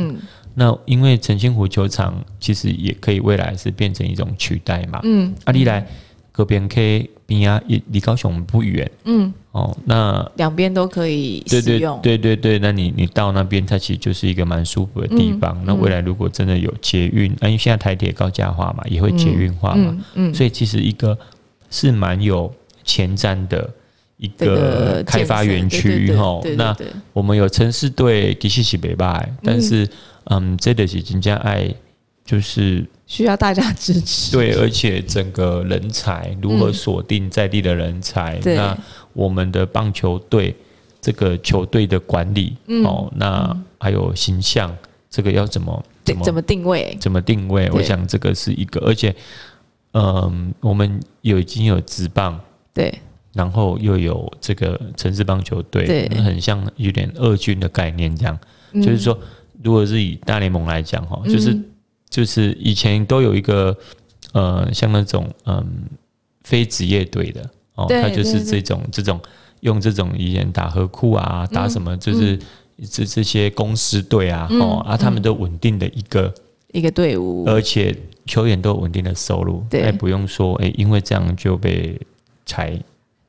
[0.55, 5.01] 那因为澄清湖球场其实也可以未来是变成一种取代嘛。
[5.03, 5.85] 嗯，啊，你来
[6.31, 8.89] 隔壁可以边啊，也离高雄不远。
[9.07, 9.35] 嗯。
[9.53, 12.01] 哦，那两边都可以使用。
[12.03, 15.55] 对对对对，那你你到那边，它其实就是一个蛮舒服的地方。
[15.61, 21.17] 嗯、那未来如果真的有捷运，嗯、因为现在台铁高架化嘛，也会捷运化嘛，嗯所以其实一个
[21.71, 22.51] 是蛮有
[22.83, 23.69] 前瞻的
[24.17, 26.41] 一个开发园区哈。
[26.57, 26.75] 那
[27.13, 29.87] 我们有城市队，其实是北矽，但是
[30.31, 31.73] 嗯，这个是真正爱。
[32.25, 38.39] 就是需要大家支持，对，而且整个人才如何锁定在地的人才？
[38.45, 38.79] 嗯、那
[39.13, 40.55] 我们的棒球队
[41.01, 44.75] 这个球队的管理、嗯、哦，那还有形象，
[45.11, 46.97] 这个要怎么怎么怎么定位？
[47.01, 47.71] 怎么定位？
[47.73, 49.15] 我想这个是一个，而且，
[49.93, 52.41] 嗯、呃，我们有已经有职棒，
[52.73, 52.93] 对，
[53.33, 58.39] 然后又有这个城市棒球队，对，很像有点二军的概念这样，
[58.73, 59.19] 嗯、就是说，
[59.63, 61.65] 如果是以大联盟来讲哈，就是、嗯、
[62.09, 63.77] 就是以前都有一个
[64.33, 65.67] 呃，像那种嗯、呃，
[66.45, 69.21] 非职业队的哦，他就是这种这种。
[69.63, 72.37] 用这种语言打和库啊，打什么就是
[72.91, 76.35] 这这些公司队啊，哦啊，他们都稳定的一个
[76.73, 77.97] 一个队伍，而且
[78.27, 81.97] 球员都有稳定的收入，对，也不用说哎，因为这样就被
[82.45, 82.77] 裁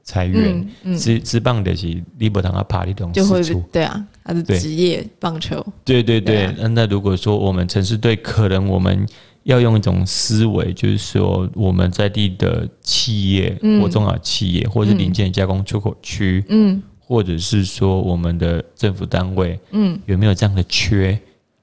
[0.04, 0.68] 裁员。
[0.98, 6.52] 职职棒的是你不让他爬那种支出，对啊，他是职业棒球，对对对。
[6.58, 9.06] 那那如果说我们城市队，可能我们。
[9.44, 21.20] 要用一种思维，就是说我们在地的企业、嗯、或中小企业，或者是零件加工出口区，嗯，或者是说我们的政府单位，嗯，有没有这样的缺，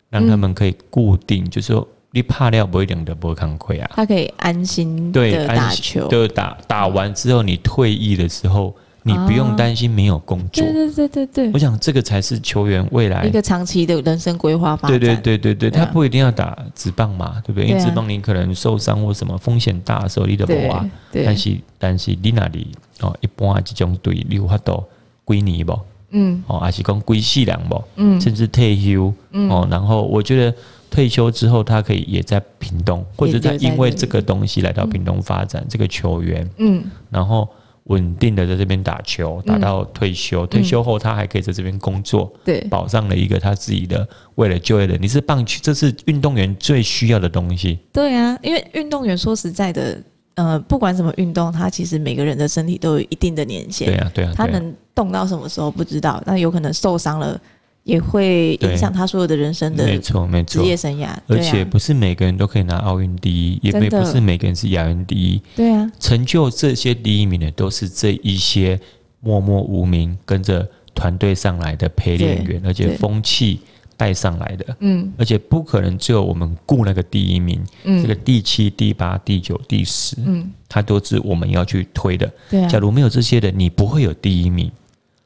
[0.09, 8.75] 让他们可以固定，嗯、就是说你怕料不会两的不会看亏啊，他可以安心的打球，对，打打完之后你退役的时候。
[9.03, 14.99] 你不用担心没有工作，对对对对对，我想这个才是球员未来一个长期的人生规划发展。
[14.99, 17.67] 对对对对对，他不一定要打直棒嘛，对不对？
[17.67, 20.87] 因为直棒你可能受伤或什么风险大的时候，你都不啊。
[21.13, 22.69] 但是但是你那里
[23.01, 24.85] 哦，一般这种队你有法度
[25.25, 25.79] 归你不？
[26.11, 27.83] 嗯，哦，还是讲归系两不？
[27.97, 29.11] 嗯，甚至退休。
[29.49, 30.55] 哦，然后我觉得
[30.91, 37.49] 退休之后，他可以也在屏东，或者在因为这个东西来到屏东发展这个球员，嗯，然后。
[37.91, 40.45] 稳定的在这边打球，打到退休。
[40.45, 44.97] 嗯、退休后，他还可以在这边工作，对、嗯，保障了一个他自己的为了就业的。
[44.97, 47.81] 你是棒球，这是运动员最需要的东西。
[47.93, 50.01] 对啊，因为运动员说实在的，
[50.35, 53.89] 呃，不管什么运动，他其实每个人的身体都有一定的年限。
[53.89, 57.39] 对啊，对啊，他能动到什么时候不知道，那有可能受伤了。
[57.85, 61.09] 也会影响他所有的人生的，没错没错，职业生涯。
[61.27, 65.41] 而且不是每个人都可以拿奥运第一，也不是每个人是亚运第一。
[65.57, 68.79] 对啊，成就这些第一名的都是这一些
[69.21, 73.61] 默默无名跟着团队上来的陪练员，而且风气
[73.97, 74.77] 带上来的。
[74.81, 82.31] 嗯，而且不可能只有我们雇那个第一名，这个第七、第八、第九、第十，嗯，他都是我们要去推的。
[82.51, 84.71] 对啊，假如没有这些的，你不会有第一名。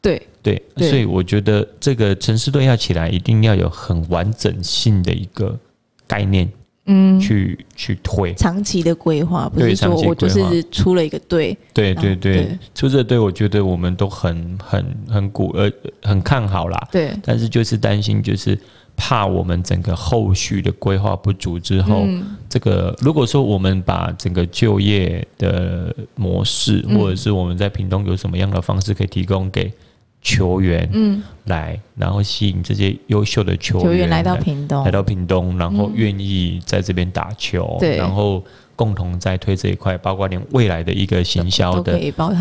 [0.04, 0.22] 对。
[0.44, 5.58] 对，所以我觉得这个城市队要起来，一定要有很完整性的一个
[6.06, 6.46] 概念，
[6.84, 8.34] 嗯，去去推。
[8.34, 18.58] 长期的规划，不是说我就是出了一个队，对对对，出这个队，我觉得我们都很很很鼓呃很看好啦，对，但是就是担心，就是
[18.96, 22.06] 怕我们整个后续的规划不足之后，
[22.50, 29.72] 这个如果说我们把整个就业的模式，或者是我们在屏东有什么样的方式可以提供给。
[30.24, 31.22] 球员嗯。
[31.44, 38.42] 来，然后吸引这些优秀的球员，来到屏东，来到屏东，然后愿意在这边打球，对，然后
[38.76, 41.92] 共同在推这一块，包括连未来的一个行销的，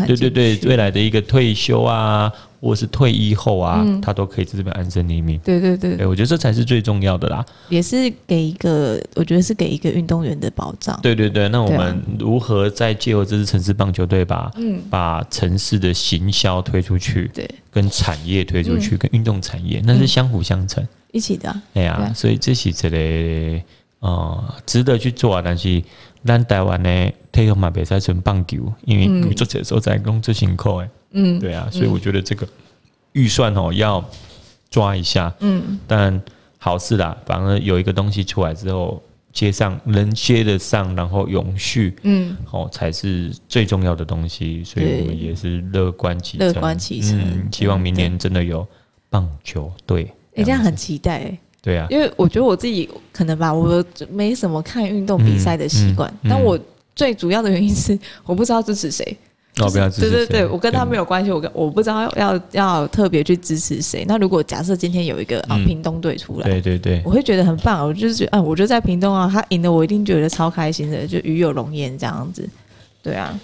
[0.06, 2.32] 对对对，未来的一个退休啊。
[2.64, 5.38] 或是退役后啊，嗯、他都可以在这边安身立命。
[5.44, 7.44] 对对对，对，我觉得这才是最重要的啦。
[7.68, 10.98] 也是给一个，我觉得是给一个运动员的保障。
[11.02, 20.82] 对对对，那我们如何再借由这支城市棒球队把嗯把城市的行销推出去，对，跟产业推出去，嗯、跟运动产业那是相辅相成，
[21.12, 21.54] 一起的。
[21.74, 23.62] 哎呀、啊，所以这是这类
[23.98, 25.82] 呃值得去做啊，但是
[26.24, 30.88] 咱台湾呢，体育嘛比赛纯棒球，因为做这时候在工作辛苦哎。
[31.12, 32.48] 嗯，对啊，所以我觉得这个
[33.12, 34.04] 预算哦要
[34.70, 35.32] 抓一下。
[35.40, 36.20] 嗯，但
[36.58, 39.02] 好事啦，反而有一个东西出来之后
[39.32, 44.64] 接上，能接得上，然后永续，嗯，哦才是最重要的东西。
[44.64, 47.20] 所以我们也是乐观其成，乐观其成。
[47.20, 48.66] 嗯，希望明年真的有
[49.10, 51.38] 棒球队，哎，这样很期待欸。
[51.64, 56.58] 对啊，因为我觉得我自己可能吧，我没什么看运动比赛的习惯，但我
[56.94, 59.16] 最主要的原因是我不知道支持谁。
[59.60, 60.10] 哦，不要支持。
[60.10, 64.04] 对对对，我跟他没有关系，我跟我不知道要要特别去支持谁。
[64.06, 67.86] 那如果假设今天有一个啊屏东队出来，对对对，我会觉得很棒。
[67.86, 72.46] 我就是觉得，啊，我就在屏东啊，他赢了，我一定觉得超开心的，就鱼有龙颜这样子。
[73.00, 73.38] 对啊，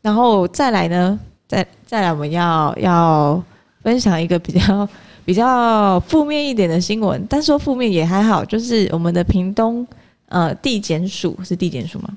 [0.00, 3.44] 然后再来呢，再再来，我们要要
[3.82, 4.88] 分享一个比较
[5.26, 9.84] 比较负面一点的新闻，但说负面也还好，就是我们的屏东
[10.28, 12.16] 呃地检署是地检署吗？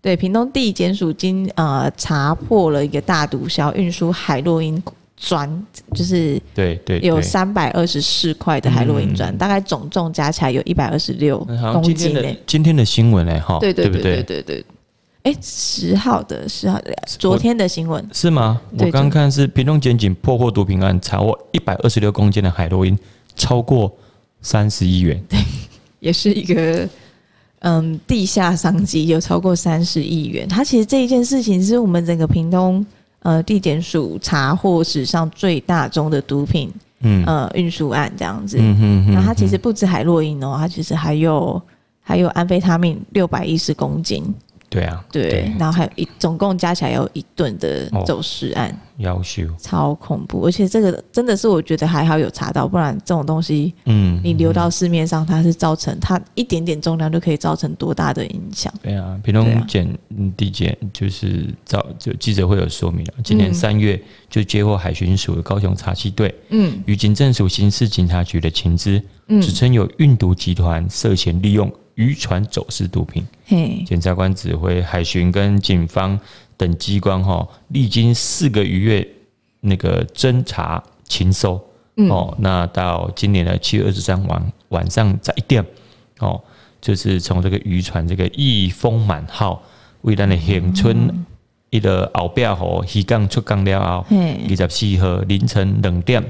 [0.00, 4.80] 对，屏东地检署经呃查破了一个大毒枭运输海洛因
[5.16, 11.38] 砖，就是对对，有三百二十四块的海洛因砖，大概总重加起来有一百二十六
[11.72, 12.36] 公斤。
[12.46, 13.40] 今天的新闻呢？
[13.40, 14.64] 哈，对对对对对对。
[15.22, 18.60] 哎，十号的十号的，昨天的新闻是吗？
[18.76, 22.98] 我刚看是屏东检警破获毒品案，查获一百二十六公斤的海洛因，
[23.36, 23.92] 超过
[24.40, 25.22] 三十亿元。
[25.28, 25.38] 对，
[26.00, 26.88] 也是一个
[27.60, 30.48] 嗯地下商机，有超过三十亿元。
[30.48, 32.84] 它其实这一件事情是我们整个屏东
[33.20, 36.68] 呃地检署查获史上最大宗的毒品
[37.02, 38.56] 嗯呃运输案这样子。
[38.58, 39.14] 嗯哼哼。
[39.14, 41.62] 那它其实不止海洛因哦，它其实还有
[42.00, 44.24] 还有安非他命六百一十公斤。
[44.72, 58.72] 对啊，对，对，然后还有一总共加起来有一吨的走私案，要、哦、寿，超恐怖，而且这个真的是我觉得还好有查到，不然这种东西，嗯，你流到市面上，它是造成它一点点重量就可以造成多大的影响？
[58.82, 59.86] 对啊，屏东检
[60.36, 64.00] 地检就是早就记者会有说明了，今年三月
[64.30, 71.70] 就接获海巡署的高雄查缉队，嗯，与警政署刑事警察局的情资，嗯，指称有运毒集团涉嫌利用。
[71.94, 73.26] 渔船走私毒品，
[73.86, 76.18] 检察官指挥海巡跟警方
[76.56, 79.06] 等机关哈，历经四个余月
[79.60, 81.60] 那个侦查勤搜
[82.08, 85.64] 哦，那到今年的七月二十三晚晚上在一点
[86.18, 86.42] 哦，
[86.80, 89.62] 就是从这个渔船这个益丰满号
[90.00, 91.24] 为咱的恒春
[91.70, 96.24] 一个后壁河渔港出港了后，二十四号凌晨两点，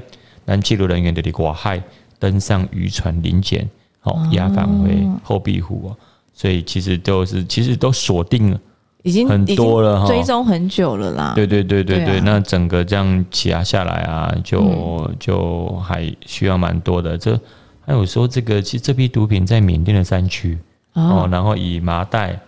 [0.45, 1.81] 咱记录人员就伫外海
[2.19, 3.69] 登上渔船临检。
[4.03, 5.97] 哦，押返回后壁湖哦，
[6.33, 8.59] 所以其实都是其实都锁定了，
[9.03, 11.33] 已经很多了哈，追踪很久了啦。
[11.35, 17.17] 对对对对对，那整个这样起压下来啊，就、嗯、就还需要蛮多的。
[17.17, 17.39] 这
[17.85, 20.57] 还有说这个，其实这批毒品在缅甸的山区
[20.93, 22.39] 哦，然后以麻袋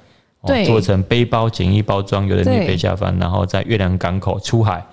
[0.42, 4.86] 哦做成背包简易包装，有人也背下翻，然后在越南港口出海。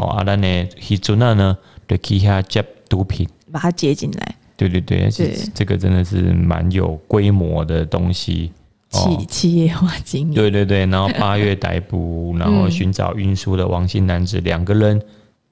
[0.00, 1.56] 哦，阿兰呢，希祖那呢，
[1.86, 4.34] 对，去下接毒品，把它接进来。
[4.68, 8.52] 对对对，而且这个真的是蛮有规模的东西，
[8.90, 10.34] 企企业化经营。
[10.34, 15.00] 对对对，然后八月逮捕， 然后寻找运输的王姓男子两个人，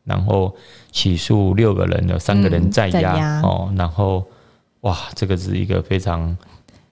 [0.04, 0.54] 然后
[0.92, 3.72] 起诉六个人，有三个人在押哦。
[3.78, 4.22] 然后
[4.82, 6.36] 哇，这个是一个非常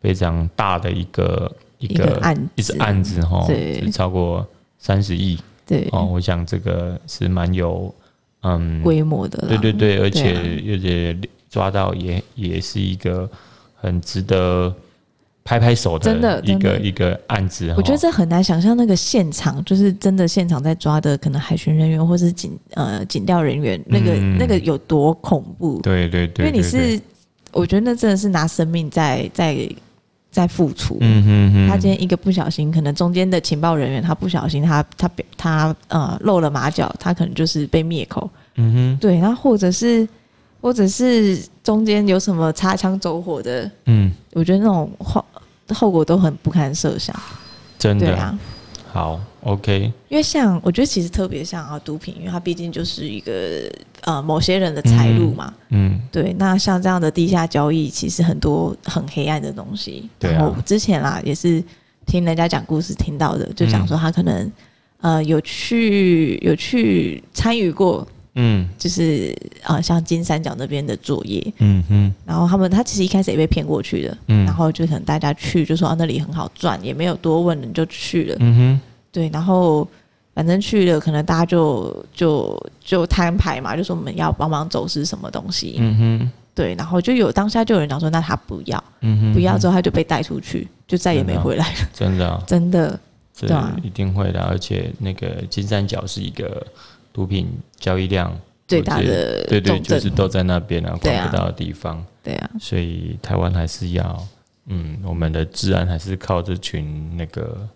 [0.00, 4.46] 非常大的一个一个案一个案子哈，是超过
[4.78, 5.38] 三十亿。
[5.66, 7.94] 对哦，我想这个是蛮有
[8.40, 9.46] 嗯规模的。
[9.48, 10.32] 对对对，而且
[10.72, 11.14] 而且。
[11.56, 13.26] 抓到也也是一个
[13.74, 14.70] 很值得
[15.42, 17.72] 拍拍手的一个一个案子。
[17.78, 25.80] 我觉得这很难想象，那个现场就是真的现场在抓的，可能海巡人员或是警呃警调人员，那个那个有多恐怖？
[25.80, 27.00] 对对对，因为你是，
[27.52, 29.66] 我觉得那真的是拿生命在在
[30.30, 30.98] 在付出。
[31.00, 38.28] 嗯哼哼，他今天一个不小心，可能中间的情报人员他不小心，他他他呃露了马脚，他可能就是被灭口。
[38.56, 40.06] 嗯哼，对，然后或者是。
[40.66, 45.24] 或者是中间有什么擦枪走火的，嗯，我觉得那种后
[45.68, 47.14] 后果都很不堪设想，
[47.78, 48.36] 真的啊。
[48.92, 49.92] 好，OK。
[50.08, 56.34] 因为像我觉得其实特别像啊毒品，因为它毕竟就是一个呃某些人的财路嘛，嗯，嗯，对。
[56.36, 60.10] 那像这样的地下交易，其实很多很黑暗的东西。
[60.18, 60.34] 对啊。
[60.34, 61.62] 然后之前啦，也是
[62.06, 64.50] 听人家讲故事听到的，就讲说他可能
[65.00, 68.04] 呃有去有去参与过。
[68.38, 78.80] 嗯，就是啊，像金三角那边的作业，嗯哼，然后他们他其实一开始也被骗过去的，嗯，然后就可能大家去就说啊那里很好赚，也没有多问，你就去了，嗯哼，
[79.10, 79.88] 对，然后
[80.34, 93.00] 反正去了，可能大家就就就摊牌嘛，就说我们要帮忙走私什么东西，嗯哼，对，然后就有当下就有人讲说那他不要，嗯哼，不要之后他就被带出去，就再也没回来了，真的， 真的，
[93.32, 96.66] 真的，对，一定会的，而且那个金三角是一个。
[97.16, 97.48] 毒品
[97.78, 98.38] 交易量
[98.68, 102.04] 最大的，对对，就是都在那边啊，管不到的地方。
[102.22, 104.22] 对啊，所以台湾还是要，
[104.66, 107.66] 嗯，我们的治安还是靠这群那个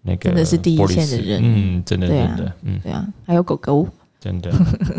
[0.00, 3.84] 那个，真的是第一线的人，嗯，真的真的，嗯，对啊，还有狗狗，
[4.20, 4.52] 真的，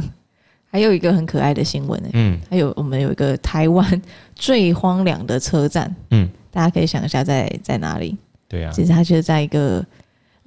[0.70, 4.02] 还有一个很可爱的新闻呢，嗯，还有我们有一个台湾
[4.36, 8.18] 最荒凉的车站，嗯，大家可以想一下在在哪里？
[8.50, 9.82] 对啊，其实它就是在一个。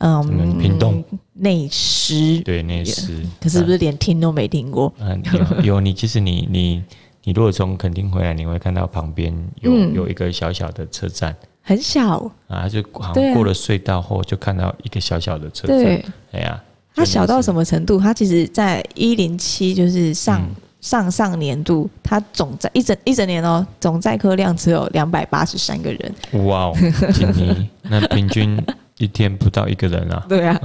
[0.00, 4.92] 嗯，屏东内狮，对内狮，可是不是连听都没听过？
[5.00, 6.84] 嗯，有，有你，其实你你
[7.24, 15.76] 你如果从垦丁回来，你会看到旁边有、嗯、有一个小小的车站，很小啊，就好像过了隧道后就看到一个小小的车站。
[15.76, 16.62] 对，哎呀，
[16.94, 17.98] 它小到什么程度？
[17.98, 26.14] 它其实在一零七，就是上、嗯、上上年度，它总载一整一整年哦，总载客量只有两百八十三个人。
[26.46, 26.76] 哇哦，
[27.12, 28.56] 今年那平均。
[28.98, 30.24] 一天不到一个人啊！
[30.28, 30.60] 对啊，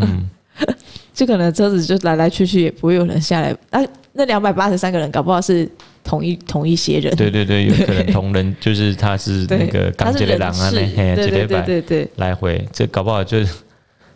[0.00, 0.28] 嗯，
[1.12, 3.54] 就可能车子就来来去去，也不会有人下来。
[3.70, 5.68] 那那两百八十三个人，搞不好是
[6.04, 7.14] 同一同一些人。
[7.16, 13.38] 对对对，有可能同人就是他是那个港姐的狼啊，那嘿，对对对对，来回这搞不好就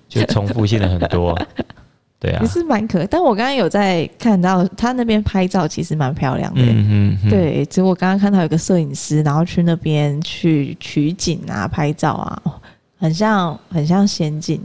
[0.08, 1.36] 就重复性的很多。
[2.20, 6.60] 对啊，也是蛮可，但我刚刚有在看到他那边拍照，其实蛮漂亮的。
[6.62, 12.42] 嗯嗯，对，只是我刚刚看到有个摄影师，然后去那边去取景啊、拍照啊，
[12.98, 14.60] 很像很像仙境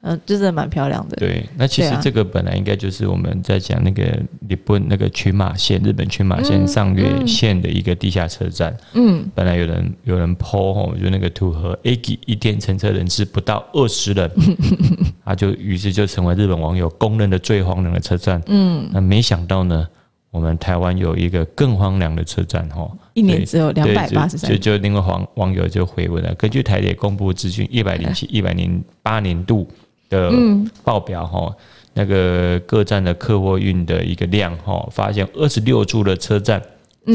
[0.00, 1.16] 嗯，就是蛮漂亮的。
[1.16, 4.02] 对，那其实这个本来应该就是我们在讲那个
[4.48, 8.74] 日本那个群马县，日本群马县上越线的一个地下车站。
[8.94, 14.30] 嗯，本来有人有人 po 吼，就那个土和 A 级一天乘车人次不到二十人，
[15.24, 18.40] 他就于是就成为日本网友公认的最荒凉的车站。
[18.46, 19.84] 嗯，那没想到呢，
[20.30, 24.50] 我们台湾有一个更荒凉的车站吼，一年只有两百八十三。
[24.50, 29.68] 就就另外网网友就回问了，根据台铁公布资讯，一百零七、一百零八年度。
[30.10, 30.32] 的
[30.82, 31.54] 报表哈，
[31.92, 36.62] 那个各站的客货运的一个量哈，发现二十六处的车站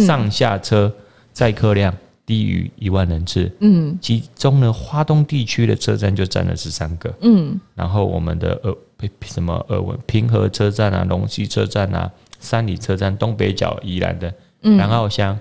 [0.06, 0.94] 上下车
[1.32, 1.92] 载客量
[2.24, 8.78] 低于一万人次，嗯，其中呢，华东地区的车站就占了十三个，嗯，然后我们的呃
[9.22, 14.32] 什么呃平和车站啊、龙溪车站啊、三里车站、东北角宜兰的
[14.62, 15.36] 南澳乡、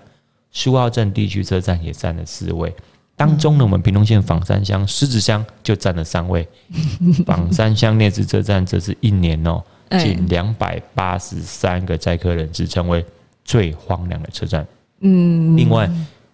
[0.52, 2.72] 苏澳镇地区车站也占了四位。
[3.16, 6.46] 当中呢，我们屏东县枋山乡、狮子乡就占了三位。
[7.26, 9.62] 枋山乡列支车站则是一年哦，
[9.98, 13.04] 仅两百八十三个载客人次，成为
[13.44, 14.66] 最荒凉的车站。
[15.00, 15.90] 嗯，另外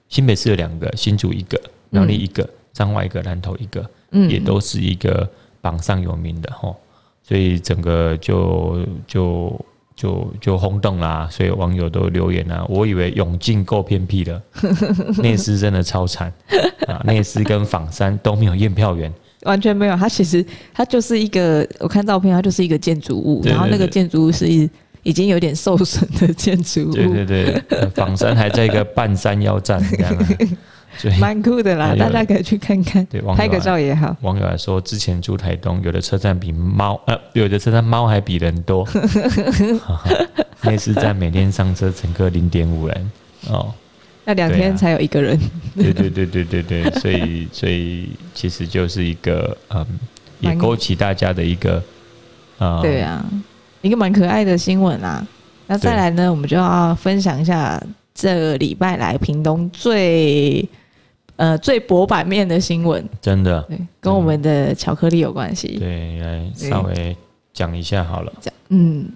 [0.08, 1.60] 新北市有两个，新竹一个，
[1.90, 5.28] 苗栗一个，彰化一个，南投一个，也都是一个
[5.60, 6.74] 榜上有名的哈。
[7.22, 9.64] 所以整个就就。
[9.98, 12.64] 就就轰动啦，所以网友都留言啊。
[12.68, 14.40] 我以为永靖够偏僻的，
[15.18, 16.32] 内斯真的超惨
[16.86, 17.02] 啊！
[17.04, 19.96] 内斯跟仿山都没有验票员，完全没有。
[19.96, 24.46] 它其实它就是一个，我看照片，它就是一个建筑物，然后那个建筑物是
[25.02, 26.92] 已经有点受损的建筑物。
[26.92, 27.26] 对对
[27.68, 30.28] 对，仿山还在一个半山腰站这样、啊。
[31.20, 34.16] 蛮酷的啦，大家可以去看看，对，拍个照也好。
[34.22, 38.86] 网友还说，之前住台东，有的车站比猫，呃，有的车站猫还比人多。
[40.62, 43.10] 内狮站每天上车乘客零点五人
[43.48, 43.72] 哦，
[44.24, 45.38] 那两天才有一个人。
[45.76, 49.86] 对对对对对对， 所以所以其实就是一个嗯，
[50.40, 51.82] 也勾起大家的一个
[52.58, 53.24] 啊，对啊，
[53.82, 55.24] 一个蛮可爱的新闻啊。
[55.68, 57.80] 那再来呢，我们就要分享一下
[58.14, 60.68] 这礼拜来屏东最。
[61.38, 65.78] 呃，最薄版面的新闻，真的，对，跟我们的巧克力有关系。
[65.78, 67.16] 对，来稍微
[67.52, 68.32] 讲一下好了。
[68.40, 69.08] 讲，嗯，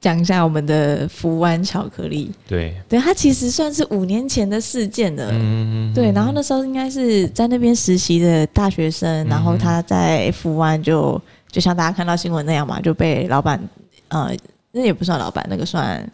[0.00, 2.30] 讲一下我们的福湾巧克力。
[2.46, 5.28] 对，对，它其实算是五年前的事件了。
[5.32, 13.60] 嗯，对，然后那时候应该是在那边实习的大学生，然后他在福湾就就像大家看到新闻那样嘛，就被老板，
[14.06, 14.30] 呃，
[14.70, 16.08] 那也不算老板，那个算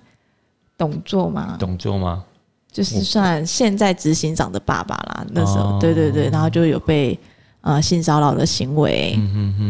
[0.79, 1.59] 董座吗？
[1.61, 2.25] 董座吗？
[2.73, 7.19] 就是算现在执行长的爸爸啦，那时候，对对对，然后就有被
[7.63, 9.19] 呃性骚扰的行为，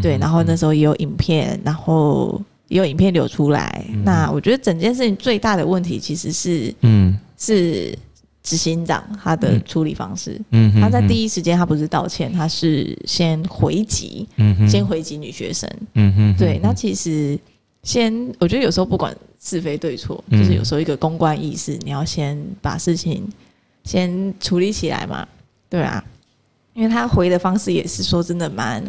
[0.02, 3.84] 对，然后那时候也有影片，然后也有影片流出来。
[4.04, 7.96] 那我觉得整件事情最大的问题其实是，嗯，是
[8.42, 17.38] 执行长他的处理方式，嗯，他在第一时间他不是道歉，他是先回击，嗯，先回击女学生，嗯哼，对，那其实。
[17.82, 23.26] 先，我觉得有时候不管是非对错，就是有时候一个公关意识，你要先把事情
[23.84, 25.26] 先处理起来嘛，
[25.68, 26.04] 对啊，
[26.74, 28.84] 因为他回的方式也是说真的蛮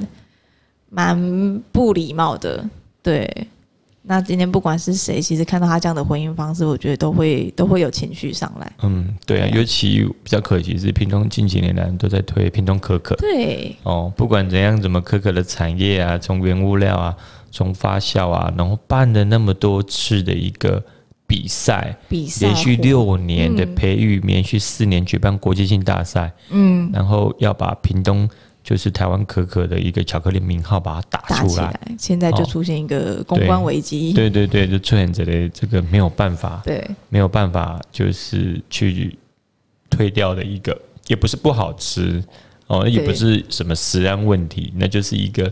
[0.90, 2.70] 蛮不礼貌的，
[3.02, 3.48] 对。
[4.04, 8.74] 那今天不管是谁，其实看到他这样的回应方式，我觉得都会都会有情绪上来。
[8.82, 17.16] 嗯，对啊，尤其比较可惜是屏东近几年来都在推屏东可可，对哦，不管怎样，怎么可可的产业啊，从原物料啊。
[17.52, 20.82] 从发酵啊，然后办了那么多次的一个
[21.28, 28.30] 比赛，比赛连续六年的培育，嗯、连续四年举办国际性大赛，嗯，然后要把屏东
[28.64, 39.18] 就是台湾可可的一个巧克力名号把它打出来，现在就出现一个公关危机，对对对，就出现这类这个没有办法，对，没有办法就是去
[39.90, 42.24] 推掉的一个，也不是不好吃
[42.68, 45.52] 哦，也不是什么食安问题，那就是一个。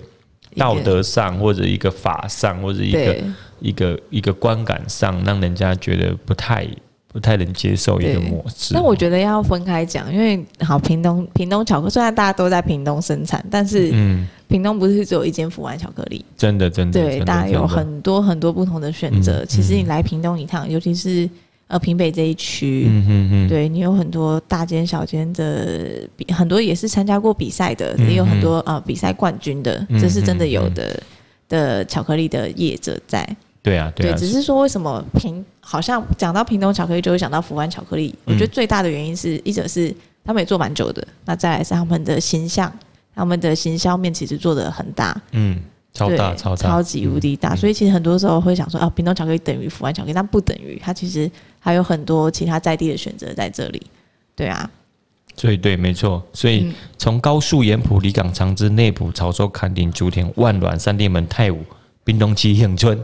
[0.55, 3.17] 道德上或者一个法上或者一个
[3.59, 6.67] 一个一个观感上，让人家觉得不太
[7.11, 8.73] 不太能接受一个模式。
[8.73, 19.45] 那我觉得要分开讲，因为好，屏东屏东巧克力虽然大家都在屏东生产，但是嗯，屏东不是只有一间福安巧克力，真的真的对，大家有很多很多不同的选择。
[19.45, 21.29] 其实你来屏东一趟，尤其是。
[21.69, 30.99] 呃，平北这一区，嗯哼哼，对你有很多大间小间的，比很多也是参加过比赛的，也有很多啊、呃、比赛冠军的，这是真的有的
[31.47, 33.23] 的巧克力的业者在。
[33.61, 38.15] 对啊，对啊，对，只是说为什么平好像讲到平东巧克力就会想到福安巧克力？
[38.25, 39.93] 嗯、我觉得最大的原因是一者是
[40.23, 42.73] 他们也做蛮久的，那再来是他们的形象，
[43.13, 45.59] 他们的行销面其实做的很大，嗯，
[45.93, 51.29] 超大超大，超级无敌大，嗯、所以其实很多时候会想说啊，屏东巧克力等于福安巧克力，但不等于，它其实
[51.59, 53.81] 还有很多其他在地的选择在这里，
[54.35, 54.69] 对啊。
[55.35, 56.21] 对对，没错。
[56.33, 61.63] 所以从高速、盐埔、离港、长治、内埔、潮州、坎顶、竹田、万峦、三地门、太武、
[62.03, 63.01] 屏东七庆村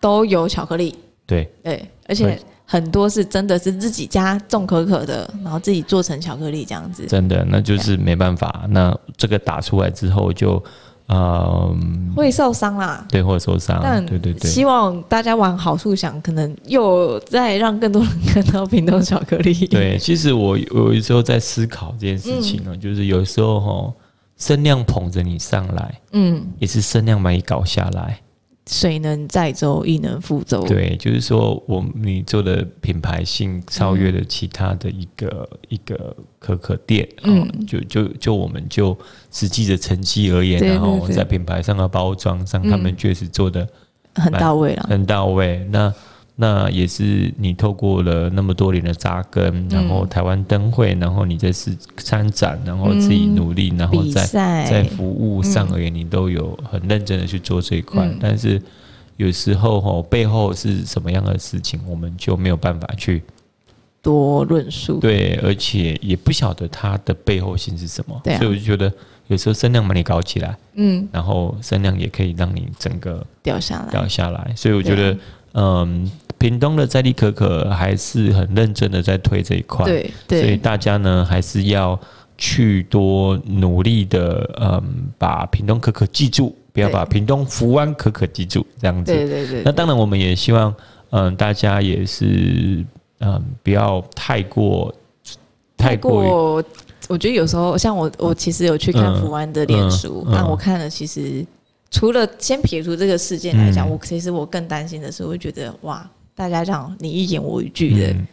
[0.00, 0.94] 都有巧克力。
[1.26, 7.06] 对对，而且很多是真的是自己家种可可的，然后自己做成巧克力这样子。
[7.06, 8.66] 真的，那就是没办法。
[8.68, 10.62] 那这个打出来之后就。
[11.08, 11.74] 呃，
[12.14, 13.80] 会受伤啦，对，会受伤。
[13.82, 19.52] 但对对对，希望大家往好处想，可能又再让更多人看到屏东巧克力。
[19.68, 23.92] 对，其实我有时候在思考这件事情呢，嗯、就是有时候哈，
[24.36, 28.20] 声量捧着你上来，嗯，也是声量把你搞下来。
[28.68, 30.62] 水能载舟，亦能覆舟。
[30.68, 38.96] 对，就是说，我你做的品牌性超越了其他的一个、嗯、一个可可店，嗯，就就就我们就
[39.32, 43.66] 实际的成绩而言，然后在品牌上的包装上，他们确实做的
[44.14, 45.66] 很到位了，很到位。
[45.72, 45.92] 那。
[46.40, 58.08] 那也是你透过了那么多年的扎根，然后台湾灯会，然后你这次参展，然后自己努力，然后在在服务上而言，你都有很认真的去做这一块。
[58.20, 58.62] 但是
[59.16, 63.20] 有时候吼背后是什么样的事情，我们就没有办法去
[64.00, 65.00] 多论述。
[65.00, 68.92] 对，而且也不晓得它的背后性是什么，所以我就觉得
[69.26, 74.52] 有时候声量把你搞起来，嗯，然后声量也可以让你整个掉下来，掉下来。
[74.54, 75.18] 所以我觉得，
[75.52, 76.10] 嗯。
[76.38, 81.98] 屏东的在地可可还是很认真的在推这一块，对，对，所以大家呢还是要
[82.36, 84.80] 去多努力的，嗯，
[85.18, 89.12] 把屏东可可记住，不要把屏东福湾可可记住，这样子。
[89.12, 89.62] 对对对。
[89.64, 90.72] 那当然，我们也希望，
[91.10, 92.84] 嗯，大家也是，
[93.18, 94.94] 嗯，不要太过，
[95.76, 96.62] 太过。
[97.08, 101.44] 我觉得有时候，像我，我其实有去看福湾的脸书，那、嗯嗯、我看了，其实
[101.90, 106.08] 除了先撇除这个事件来讲，嗯、我其实我更担心的是，我会觉得哇。
[106.38, 108.24] 大家这样你一言我一句的，嗯、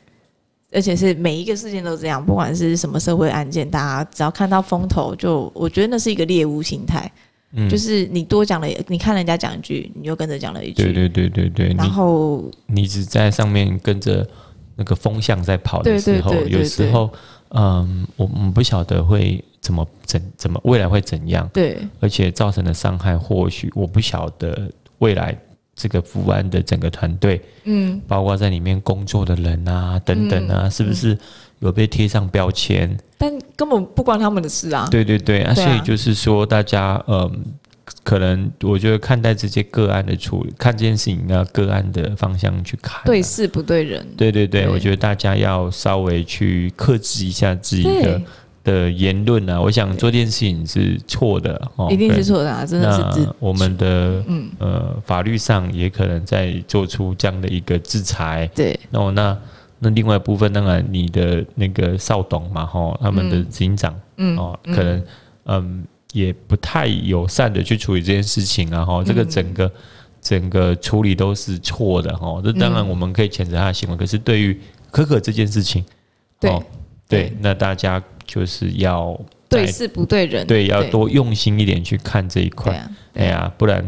[0.71, 7.11] 而且是每一个事件都这样，不管是什么社会案件，大家只要看到风头，就我觉得那是一个猎物心态，
[7.53, 14.23] 嗯、就是你多讲了，你看人家讲一句，你又跟着讲了一句，对对对对对，然后你，你只在上面跟着
[14.75, 17.11] 那个风向在跑的时候，有时候，
[17.55, 25.35] 嗯，我们不晓得会怎么怎怎么未来会怎样，对，而且造成的伤害，或许我不晓得未来。
[25.77, 31.19] 这个福安的整个团队，嗯，包括在里面工作的人啊，等等啊，嗯、是不是
[31.59, 32.97] 有被贴上标签？
[33.17, 34.87] 但根本不关他们的事啊。
[34.89, 37.29] 对对对，啊，所以就是说，大家，嗯，
[38.03, 44.05] 可能我觉得看待这些个案的处理，看这件事情要个案的方向去看，对事不对人。
[44.17, 48.21] 对对对，对我觉得大家要稍微去克制一下自己的。
[48.65, 53.29] 的言论啊，我想做这件事情是错的哦，一定是错的啊，真的是。
[53.37, 58.49] 我们的嗯呃法律上也可能在做出这样的一个制裁。
[58.55, 59.37] 对，然后那
[59.77, 65.03] 那另外一部分，当然你的那个少董嘛，哈，他们的警长，嗯哦，可能
[65.43, 65.85] 嗯
[66.15, 69.71] 也不太友善的去处理这件事情啊，哈，这个整个
[70.21, 72.41] 整个处理都是错的哈。
[72.43, 74.59] 这当然我们可以谴责他的行为，可是对于
[74.89, 75.85] 可可这件事情，
[76.39, 76.59] 对
[77.07, 78.01] 对，那大家。
[78.27, 79.15] 就是要
[79.47, 82.83] 对事不对人，对，要多用心一点去看这一块。
[83.13, 83.87] 哎呀，不然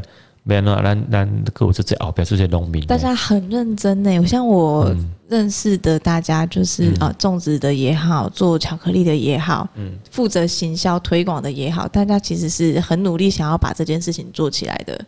[2.87, 4.25] 大家很认真呢。
[4.25, 4.95] 像我
[5.27, 14.99] 认识的大家，就是啊，种植的也好，做巧克力的也好，嗯，负责行销推广的也好，大家其实是很努力想要把这件事情做起来的。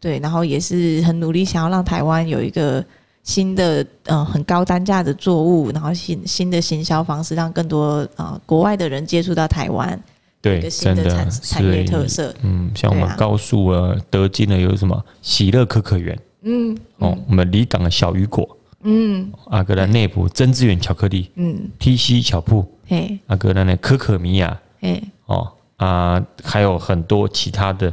[0.00, 2.84] 对，然后也是很努力想要让台湾有一个。
[3.22, 10.02] 新的嗯、呃、很高单价的作物，然后新新的行销方式，让更多啊、呃、国外的人接触到台湾，
[10.42, 12.34] 对，一个新的产产业特色。
[12.42, 27.92] 嗯，像我们高速啊，德金的有什么喜乐可可园，嗯，哦，我们离港的小雨果，嗯，阿格兰内部真之源巧克力，嗯，TC 巧铺，嘿，阿格兰的可可米亚，嘿，哦啊，还有很多其他的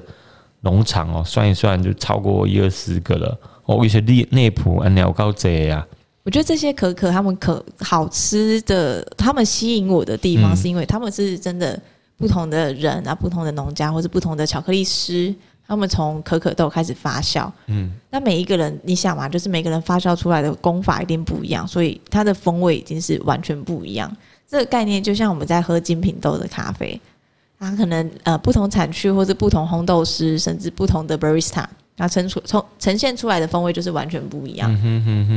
[0.61, 3.37] 农场哦，算一算就超过一二十个了。
[3.65, 5.85] 哦，有些内内埔啊，鸟高贼呀。
[6.23, 11.77] 我觉得这些可可，他们可好吃的，他们吸引我的地方，是因为他们是真的
[12.17, 15.33] 不同的人啊，不同的农家，或者不同的巧克力师，
[15.67, 17.51] 他们从可可豆开始发酵。
[17.67, 24.11] 嗯，那每一个人，你想嘛，就是每个人发酵出来的功法一定不一样，所以它的风味已经是完全不一样。
[24.47, 26.99] 这个概念就像我们在喝精品豆的咖啡，
[27.59, 31.65] 它可能呃不同产区或者不同烘豆师，甚至不同的 barista。
[31.97, 34.71] 然后呈出从呈现出来的风味就是完全不一样。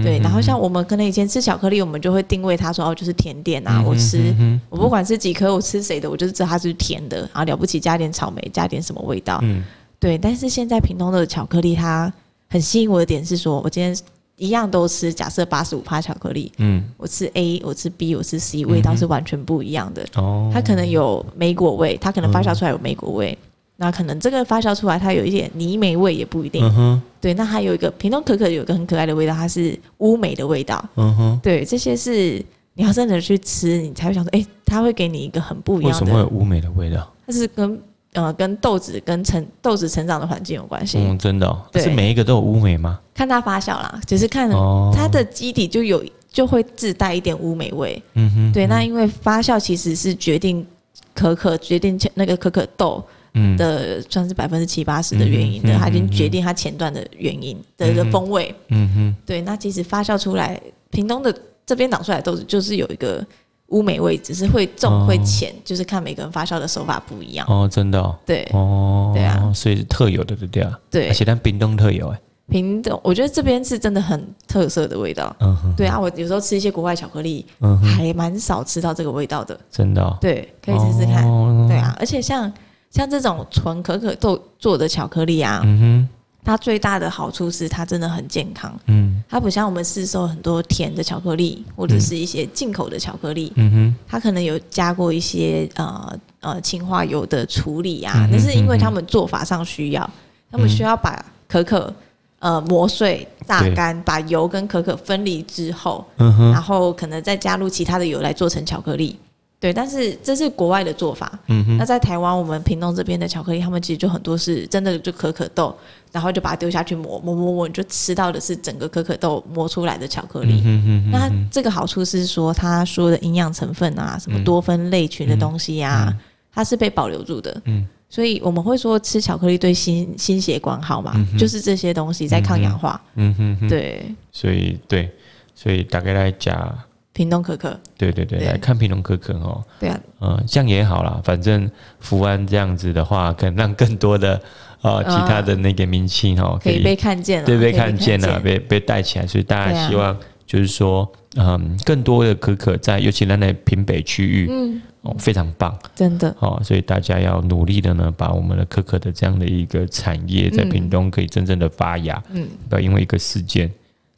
[0.05, 3.83] 对，然后像我们可能以前吃巧克力，我们就会定位它说哦，就是甜点啊。
[3.83, 4.35] 我吃
[4.69, 7.21] 我不管吃几颗，我吃谁的，我就是知道它是甜的。
[7.21, 9.41] 然后了不起加点草莓，加点什么味道。
[9.43, 9.65] 嗯，
[9.99, 10.19] 对。
[10.19, 12.13] 但是现在屏东的巧克力，它
[12.51, 13.97] 很吸引我的点是说，我今天
[14.37, 20.05] 一样都吃，假设八十五趴巧克力，嗯，我吃 A，我吃 B，我吃 C，味道是完全不一样的。
[20.17, 23.39] 哦，它可能有莓果味，它可能发酵出来有莓果味。
[23.81, 26.63] 嗯那可能这个发酵出来，它有一点泥煤味也不一定。
[26.63, 30.85] 嗯哼，对，那还有一个屏东可可有一个很可爱的味道，它是乌梅的味道。
[30.97, 35.99] 嗯哼，对，这些是你要真的去吃，你才会想说，哎、欸，它会给你一个很不一样的。
[35.99, 37.11] 为什么会有乌梅的味道？
[37.27, 37.81] 它是跟
[38.13, 40.99] 呃跟豆子跟成豆子成长的环境有关系。
[40.99, 43.01] 嗯，真的、哦，是每一个都有乌梅吗？
[43.15, 44.51] 看它发酵啦，只是看
[44.93, 48.03] 它的基底就有就会自带一点乌梅味。
[48.13, 50.67] 嗯哼，对，那因为发酵其实是决定
[51.15, 53.03] 可可决定那个可可豆。
[53.35, 58.55] 嗯的算是百分之七八十的原因的，它已经决定它前段的原因的一个风味。
[58.69, 60.61] 嗯哼，对，那其实发酵出来，
[60.91, 63.25] 屏东的这边长出来的豆子就是有一个
[63.69, 67.47] 乌梅味，只是会重会浅，就是看每个人发酵的手法不一样。
[67.49, 68.19] 哦，真的。
[68.27, 68.49] 对。
[68.53, 69.13] 哦。
[69.15, 69.53] 对啊。
[69.55, 70.79] 所以是特有的，对不对啊？
[70.91, 71.09] 对。
[71.09, 72.21] 而且但屏东特有哎。
[72.49, 75.37] 屏东，我觉得这边是真的很特色的味道。
[75.39, 75.73] 嗯哼。
[75.77, 79.57] 对啊，我有时候吃一些国外巧克力，嗯，还蛮少吃到这个味道的。
[79.71, 80.19] 真的。
[80.21, 81.23] 对，可以试试看。
[81.69, 82.53] 对啊，而且像。
[82.91, 86.09] 像这种纯可可豆做的巧克力啊，嗯哼，
[86.45, 100.11] 它最大的好处是它真的很健康，嗯，它不像我们市售很多甜的巧克力或者是一些进口的巧克力，嗯哼，它可能有加过一些呃呃氢化油的处理啊，那是因为他们做法上需要，
[100.51, 101.95] 他们需要把可可
[102.41, 109.17] 呃磨碎、榨干，把油跟可可分离之后，嗯哼，然后可能再加入其他的油来做成巧克力。
[109.61, 111.39] 对，但是这是国外的做法。
[111.49, 111.77] 嗯哼。
[111.77, 115.77] 那在台湾，我们屏东这边的巧克力，他们其实就很多是真的就可可豆，
[116.11, 120.63] 然后就把它丢下去磨磨磨磨，你就吃到的是整个可可豆磨出来的巧克力。
[120.65, 121.11] 嗯哼。
[121.11, 126.19] 那这个好处是说，它说的营养成分啊，什么多酚类群的东西啊，嗯、
[126.55, 127.61] 它是被保留住的。
[127.67, 127.87] 嗯。
[128.09, 131.13] 所以我们会说吃巧克力对心心血管好嘛？
[131.15, 132.99] 嗯、就是这些东西在抗氧化。
[133.17, 133.69] 嗯哼，哼。
[133.69, 134.11] 对。
[134.33, 135.13] 所以对，
[135.55, 136.79] 所以大概来讲。
[137.21, 139.63] 屏东可可，对对对，对来看屏东可可哦。
[139.79, 144.41] 对啊，嗯，这样也好啦，反正福安这样子的话，可能让更多的
[144.81, 149.27] 呃其他的那个明星哦，可以，可以被看见了，对，被看见了，被被带起来。
[149.27, 150.17] 所以大家希望
[150.47, 151.07] 就是说，
[151.37, 156.59] 嗯，更多的可可在，尤其在那平北区域，嗯，哦，非常棒，真的哦。
[156.65, 163.71] 所以大家要努力的呢，把我们的可可的这样的一个产业在屏东可以真正的发芽，嗯，不要因为一个事件。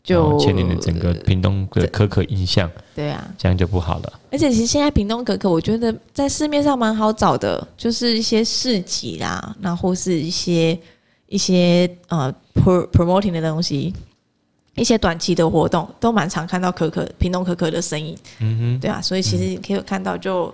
[0.02, 4.12] 就牵连了整个屏东的可可印象，对啊，这样就不好了。
[4.32, 10.76] 而且其实现在屏东可可，我觉得在市面上蛮好找的，就是一些市集啦，然后是一些
[11.28, 13.94] 一些呃 pro promoting 的东西，
[14.74, 18.18] 一些短期的活动都蛮常看到可可屏东可可的身影。
[18.40, 20.52] 嗯哼，对啊，所以其实你可以有看到，就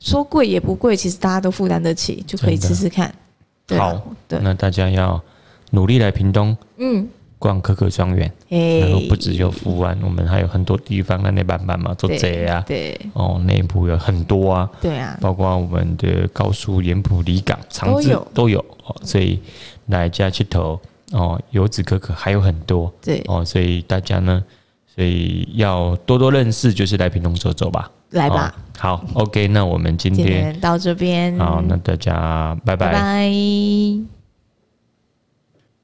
[0.00, 3.14] 说贵也不贵，其实大家都负担得起，就可以试试看。
[3.76, 5.20] 好，对，那大家要
[5.72, 6.56] 努力来屏东。
[6.78, 7.06] 嗯。
[7.38, 8.30] 逛可可庄园，
[8.80, 18.58] 然后不只有福安，我们还有很多地方那那慢慢嘛，做贼啊，对，哦，内部有很多啊，对啊，包括我们的高速盐埔离港、长治都有。
[18.84, 19.38] 哦，所以
[19.86, 20.80] 来家去投
[21.12, 23.22] 哦，油脂可可还有很多，对。
[23.26, 24.42] 哦，所以大家呢，
[24.94, 34.17] 所以要多多认识，就是来屏东走走吧，来吧，好，OK，那我们今天到这边，好，那大家拜拜。